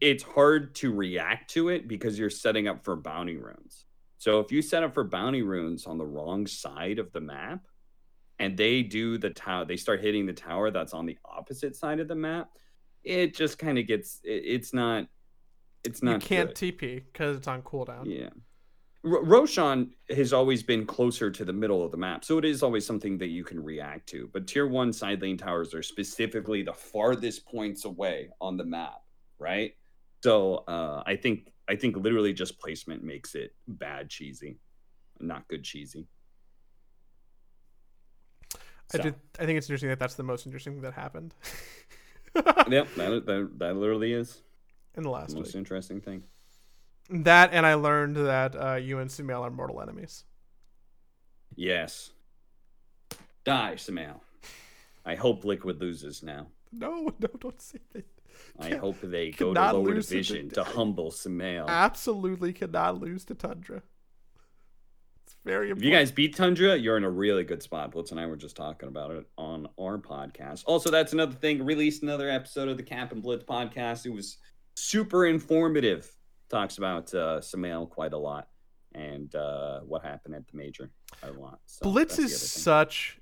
[0.00, 3.86] it's hard to react to it because you're setting up for bounty runes.
[4.18, 7.66] So if you set up for bounty runes on the wrong side of the map,
[8.38, 12.00] and they do the tower, they start hitting the tower that's on the opposite side
[12.00, 12.50] of the map.
[13.02, 14.20] It just kind of gets.
[14.24, 15.06] It, it's not.
[15.84, 16.22] It's not.
[16.22, 16.78] you can't good.
[16.78, 18.04] TP because it's on cooldown.
[18.04, 18.30] Yeah.
[19.02, 22.62] Ro- Roshan has always been closer to the middle of the map, so it is
[22.62, 24.28] always something that you can react to.
[24.32, 29.00] But tier one side lane towers are specifically the farthest points away on the map,
[29.38, 29.72] right?
[30.26, 34.58] So uh, I think I think literally just placement makes it bad cheesy,
[35.20, 36.08] not good cheesy.
[38.92, 39.14] I did.
[39.38, 41.32] I think it's interesting that that's the most interesting thing that happened
[42.34, 44.42] Yep, that, that that literally is
[44.96, 45.54] in the last the most week.
[45.54, 46.24] interesting thing.
[47.08, 50.24] That and I learned that uh, you and Sumail are mortal enemies.
[51.54, 52.10] Yes.
[53.44, 54.18] Die, Sumail.
[55.04, 56.48] I hope Liquid loses now.
[56.72, 58.04] No, no, don't say that.
[58.58, 61.66] I hope they go to lower lose to division to humble Sumail.
[61.68, 63.82] Absolutely cannot lose to Tundra.
[65.24, 65.78] It's very important.
[65.78, 67.90] If you guys beat Tundra, you're in a really good spot.
[67.90, 70.62] Blitz and I were just talking about it on our podcast.
[70.66, 71.64] Also, that's another thing.
[71.64, 74.06] Released another episode of the Cap and Blitz podcast.
[74.06, 74.38] It was
[74.76, 76.10] super informative.
[76.48, 78.48] Talks about uh, Sumail quite a lot
[78.94, 80.90] and uh, what happened at the major
[81.22, 81.58] a lot.
[81.66, 83.18] So Blitz is such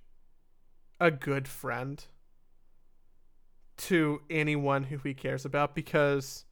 [1.01, 2.05] a good friend
[3.77, 6.45] to anyone who he cares about because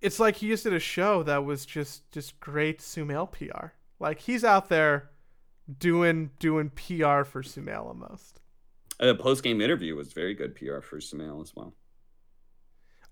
[0.00, 3.68] it's like he just did a show that was just just great Sumail PR.
[3.98, 5.10] Like he's out there
[5.78, 8.40] doing doing PR for Sumail almost.
[8.98, 11.74] A post game interview was very good PR for Sumail as well.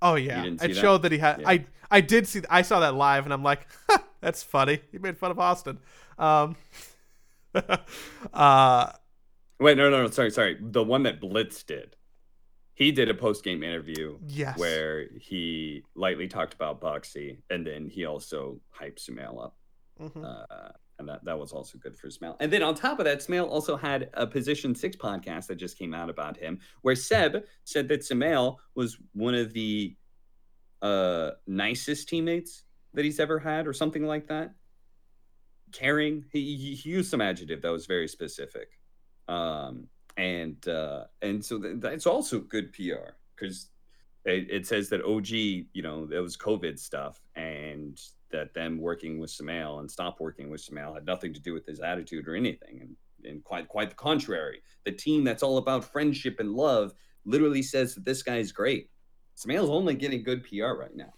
[0.01, 0.77] Oh yeah, it that?
[0.77, 1.40] showed that he had.
[1.40, 1.49] Yeah.
[1.49, 2.43] I I did see.
[2.49, 3.66] I saw that live, and I'm like,
[4.20, 4.81] that's funny.
[4.93, 5.78] He made fun of Austin.
[6.19, 6.57] Um,
[8.32, 8.93] uh,
[9.61, 10.11] Wait, no, no, no.
[10.11, 10.57] Sorry, sorry.
[10.61, 11.97] The one that Blitz did.
[12.75, 14.57] He did a post game interview yes.
[14.57, 19.57] where he lightly talked about Boxi, and then he also hyped Sumail up.
[20.01, 20.25] Mhm.
[20.25, 20.69] Uh,
[20.99, 22.37] and that, that was also good for Sumail.
[22.41, 25.79] And then on top of that, Sumail also had a Position 6 podcast that just
[25.79, 29.97] came out about him, where Ceb said that Sumail was one of the
[30.83, 32.65] uh, nicest teammates
[32.95, 34.55] that he's ever had, or something like that.
[35.73, 36.25] Caring.
[36.33, 38.78] He, he used some adjective that was very specific.
[39.29, 43.71] Um, and uh, and so th- that's also good PR because
[44.25, 48.01] it, it says that OG, you know, it was COVID stuff, and
[48.31, 51.67] that them working with Sumail and stop working with Sumail had nothing to do with
[51.67, 54.61] his attitude or anything, and and quite quite the contrary.
[54.85, 56.93] The team that's all about friendship and love
[57.25, 58.91] literally says that this guy is great.
[59.37, 61.13] Sumail's only getting good PR right now.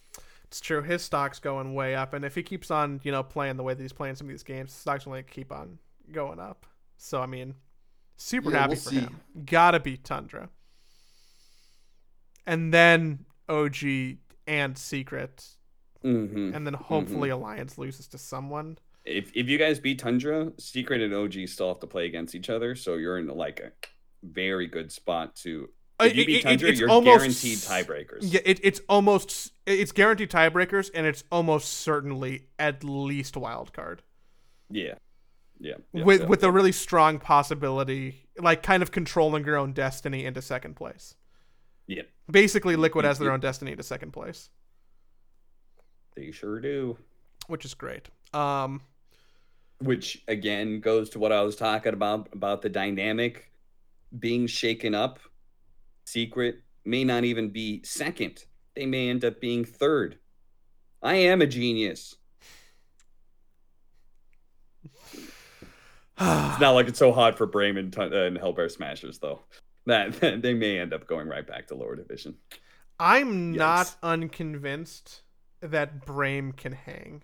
[0.44, 0.82] It's true.
[0.82, 3.72] His stock's going way up, and if he keeps on, you know, playing the way
[3.72, 5.78] that he's playing some of these games, his stock's only keep on
[6.12, 6.66] going up.
[6.96, 7.54] So I mean,
[8.20, 9.00] super Yeah, happy we'll for see.
[9.00, 9.20] him.
[9.46, 10.48] Gotta beat Tundra,
[12.46, 15.46] and then OG and Secret,
[16.04, 16.54] Mm-hmm.
[16.54, 18.78] and then hopefully Alliance loses to someone.
[19.04, 22.48] If if you guys beat Tundra, Secret and OG still have to play against each
[22.48, 23.70] other, so you're in like a
[24.22, 25.68] very good spot to.
[26.00, 28.18] If you It- beat it- Tundra, it's you're almost- guaranteed tiebreakers.
[28.22, 34.02] Yeah, it, it's almost it's guaranteed tiebreakers, and it's almost certainly at least wild card.
[34.70, 34.94] yeah,
[35.60, 35.74] yeah.
[35.92, 36.48] yeah, with yeah, with yeah.
[36.48, 41.14] a really strong possibility, like kind of controlling your own destiny into second place.
[41.86, 42.02] Yeah.
[42.30, 44.48] Basically, Liquid has their own destiny into second place,
[46.16, 46.96] They sure do.
[47.48, 48.08] which is great.
[48.32, 48.80] Um,
[49.80, 53.50] Which again goes to what I was talking about about the dynamic
[54.18, 55.18] being shaken up.
[56.04, 58.44] Secret may not even be second.
[58.76, 60.18] They may end up being third.
[61.02, 62.16] I am a genius.
[66.20, 69.40] It's not like it's so hot for Brame and, uh, and Hellbear Smashers, though.
[69.86, 72.36] That they may end up going right back to lower division.
[72.98, 75.22] I'm not unconvinced
[75.62, 77.22] that Brame can hang.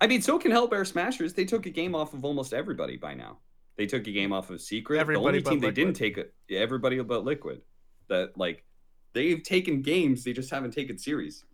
[0.00, 1.34] I mean, so can Hellbear Smashers.
[1.34, 3.38] They took a game off of almost everybody by now.
[3.76, 5.00] They took a game off of Secret.
[5.00, 7.62] Everybody the only team they didn't take it, everybody but Liquid.
[8.08, 8.64] That like
[9.12, 11.44] they've taken games, they just haven't taken series.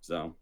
[0.00, 0.34] So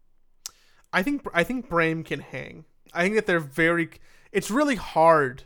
[0.93, 2.65] I think I think Brame can hang.
[2.93, 3.89] I think that they're very.
[4.31, 5.43] It's really hard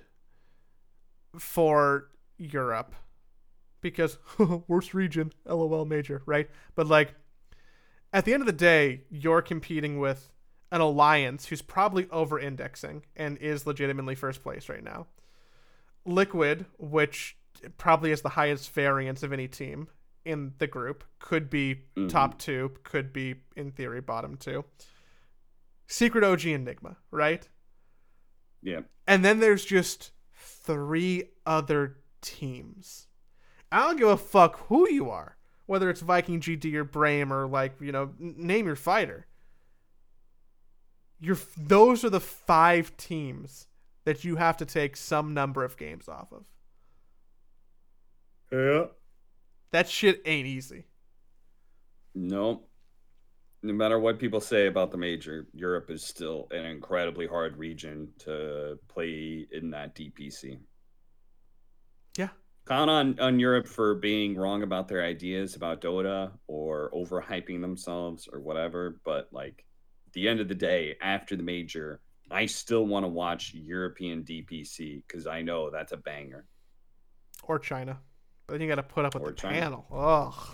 [1.38, 2.95] for Europe
[3.81, 4.18] because
[4.68, 6.49] worst region, LOL major, right?
[6.76, 7.14] But like
[8.11, 10.30] at the end of the day, you're competing with
[10.72, 15.07] an alliance who's probably over indexing and is legitimately first place right now.
[16.05, 17.38] Liquid, which
[17.77, 19.88] probably has the highest variance of any team
[20.26, 22.10] in the group, could be Mhm.
[22.10, 24.65] top two, could be in theory bottom two.
[25.88, 27.47] Secret OG Enigma, right?
[28.64, 28.81] Yeah.
[29.07, 33.07] And then there's just three other teams.
[33.72, 37.80] I don't give a fuck who you are, whether it's Vikin.gg or Brame or like
[37.81, 39.27] you know, name your fighter.
[41.19, 43.68] Your those are the five teams
[44.06, 46.44] that you have to take some number of games off of.
[48.52, 48.85] Yeah.
[49.72, 50.85] That shit ain't easy.
[52.14, 52.64] No.
[53.65, 58.10] No matter what people say about the major, Europe is still an incredibly hard region
[58.19, 60.60] to play in that DPC.
[62.18, 62.27] Yeah.
[62.68, 68.27] Count on, on Europe for being wrong about their ideas about Dota or overhyping themselves
[68.31, 68.99] or whatever.
[69.06, 69.64] But like
[70.07, 74.23] at the end of the day, after the major, I still want to watch European
[74.23, 76.45] DPC because I know that's a banger.
[77.44, 77.98] Or China.
[78.45, 79.60] But then you got to put up with Or the China.
[79.60, 79.85] panel.
[79.90, 80.53] Oh.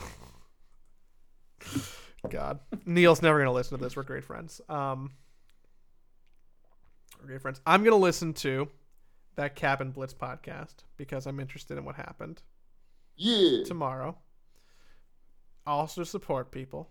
[2.30, 2.60] God.
[2.86, 3.96] Neil's never going to listen to this.
[3.96, 4.60] We're great friends.
[4.68, 5.12] Um,
[7.20, 7.62] we're great friends.
[7.66, 8.68] I'm going to listen to
[9.36, 12.42] that Cap and Blitz podcast because I'm interested in what happened
[13.16, 13.64] Yeah.
[13.64, 14.18] tomorrow.
[15.66, 16.90] Also support people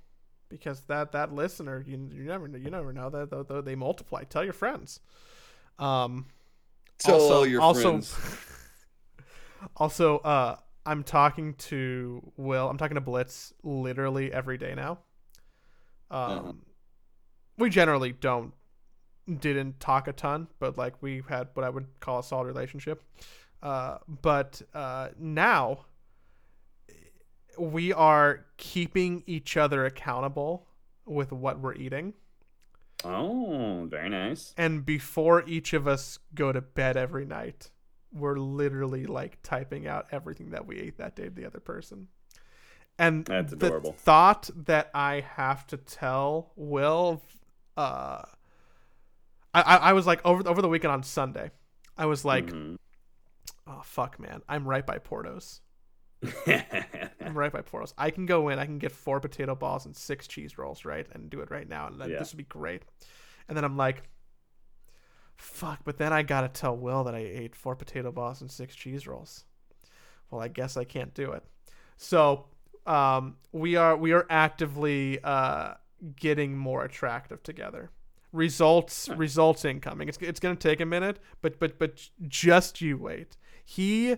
[0.48, 3.74] because that that listener you you never know you never know that they, they, they
[3.74, 4.24] multiply.
[4.24, 5.00] Tell your friends.
[5.78, 6.26] Um,
[6.98, 8.16] Tell also, all your also, friends.
[9.76, 10.56] also, uh,
[10.86, 12.68] I'm talking to Will.
[12.68, 14.98] I'm talking to Blitz literally every day now.
[16.10, 16.52] Um, Uh-huh.
[17.58, 18.52] we generally don't
[19.40, 23.02] didn't talk a ton, but like we had what I would call a solid relationship.
[23.62, 25.84] Uh, but uh, now
[27.58, 30.66] we are keeping each other accountable
[31.04, 32.14] with what we're eating.
[33.04, 34.54] Oh, very nice.
[34.56, 37.70] And before each of us go to bed every night,
[38.12, 42.08] we're literally like typing out everything that we ate that day to the other person.
[42.98, 47.22] And That's the thought that I have to tell Will,
[47.76, 48.22] uh,
[49.54, 51.50] I, I, was like over over the weekend on Sunday,
[51.96, 52.78] I was like, Mhm.
[53.66, 55.60] oh fuck, man, I'm right by Portos.
[56.24, 57.06] Mm-hmm.
[57.24, 57.94] I'm right by Portos.
[57.96, 61.06] I can go in, I can get four potato balls and six cheese rolls, right,
[61.12, 62.18] and do it right now, and Yeah.
[62.18, 62.82] this would be great.
[63.48, 64.02] And then I'm like,
[65.36, 68.74] fuck, but then I gotta tell Will that I ate four potato balls and six
[68.74, 69.44] cheese rolls.
[70.30, 71.44] Well, I guess I can't do it.
[71.96, 72.46] So,
[72.88, 75.74] um, we are we are actively uh
[76.16, 77.90] getting more attractive together.
[78.32, 80.08] Results results incoming.
[80.08, 83.36] It's it's gonna take a minute, but but but just you wait.
[83.64, 84.16] He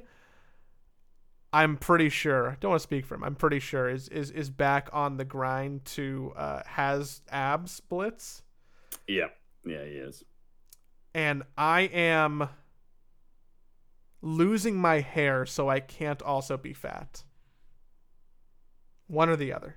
[1.52, 2.56] I'm pretty sure.
[2.60, 3.24] Don't want to speak for him.
[3.24, 8.42] I'm pretty sure is is is back on the grind to uh, has abs blitz,
[9.08, 9.28] yeah,
[9.64, 10.24] yeah, he is.
[11.14, 12.48] and I am
[14.22, 17.24] losing my hair, so I can't also be fat.
[19.10, 19.74] One or the other.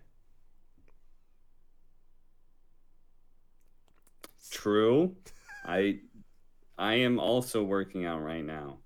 [4.51, 5.15] True.
[5.65, 6.01] I
[6.77, 8.77] I am also working out right now.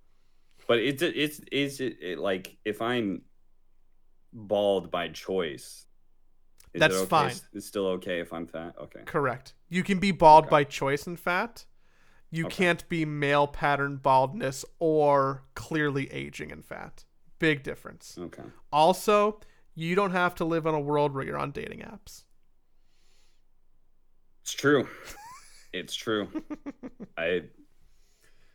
[0.69, 3.23] But it's it's is it, it like if I'm
[4.31, 5.85] bald by choice.
[6.73, 7.09] That's it okay?
[7.09, 7.35] fine.
[7.53, 8.75] It's still okay if I'm fat.
[8.79, 9.01] Okay.
[9.05, 9.53] Correct.
[9.67, 10.51] You can be bald Okay.
[10.51, 11.65] by choice and fat.
[12.29, 12.55] You Okay.
[12.55, 17.03] can't be male pattern baldness or clearly aging and fat.
[17.39, 18.17] Big difference.
[18.17, 18.43] Okay.
[18.71, 19.39] Also,
[19.77, 22.23] you don't have to live in a world where you're on dating apps.
[24.41, 24.87] It's true.
[25.71, 26.27] it's true.
[27.17, 27.43] I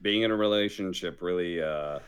[0.02, 2.00] being in a relationship really uh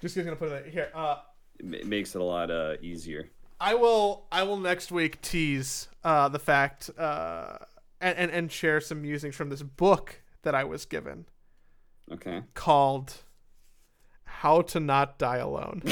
[0.00, 0.90] Just gonna put it here.
[0.92, 1.18] Uh,
[1.60, 3.30] it makes it a lot uh easier.
[3.60, 4.26] I will.
[4.32, 7.56] I will next week tease uh, the fact uh,
[8.00, 11.26] and, and and share some musings from this book that I was given
[12.12, 12.42] Okay.
[12.54, 13.22] called
[14.24, 15.82] "How to Not Die Alone."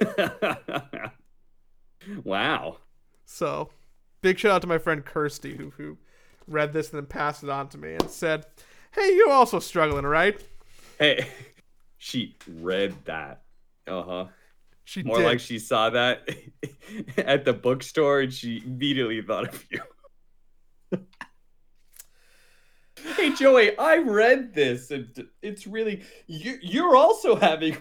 [2.24, 2.78] wow.
[3.24, 3.70] So,
[4.22, 5.98] big shout out to my friend Kirsty who who
[6.46, 8.46] read this and then passed it on to me and said,
[8.92, 10.40] "Hey, you're also struggling, right?"
[10.98, 11.28] Hey,
[11.98, 13.42] she read that.
[13.86, 14.26] Uh huh.
[14.84, 15.24] She More did.
[15.24, 16.28] like she saw that
[17.18, 19.80] at the bookstore and she immediately thought of you.
[23.16, 26.58] hey, Joey, I read this and it's really you.
[26.62, 27.76] You're also having.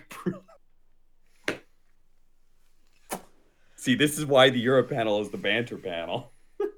[3.86, 6.32] See, this is why the Euro panel is the banter panel.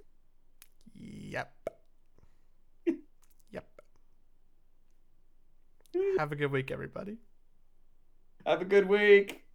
[1.00, 1.54] Yep.
[3.52, 3.68] yep.
[6.18, 7.18] Have a good week, everybody.
[8.46, 9.47] Have a good week.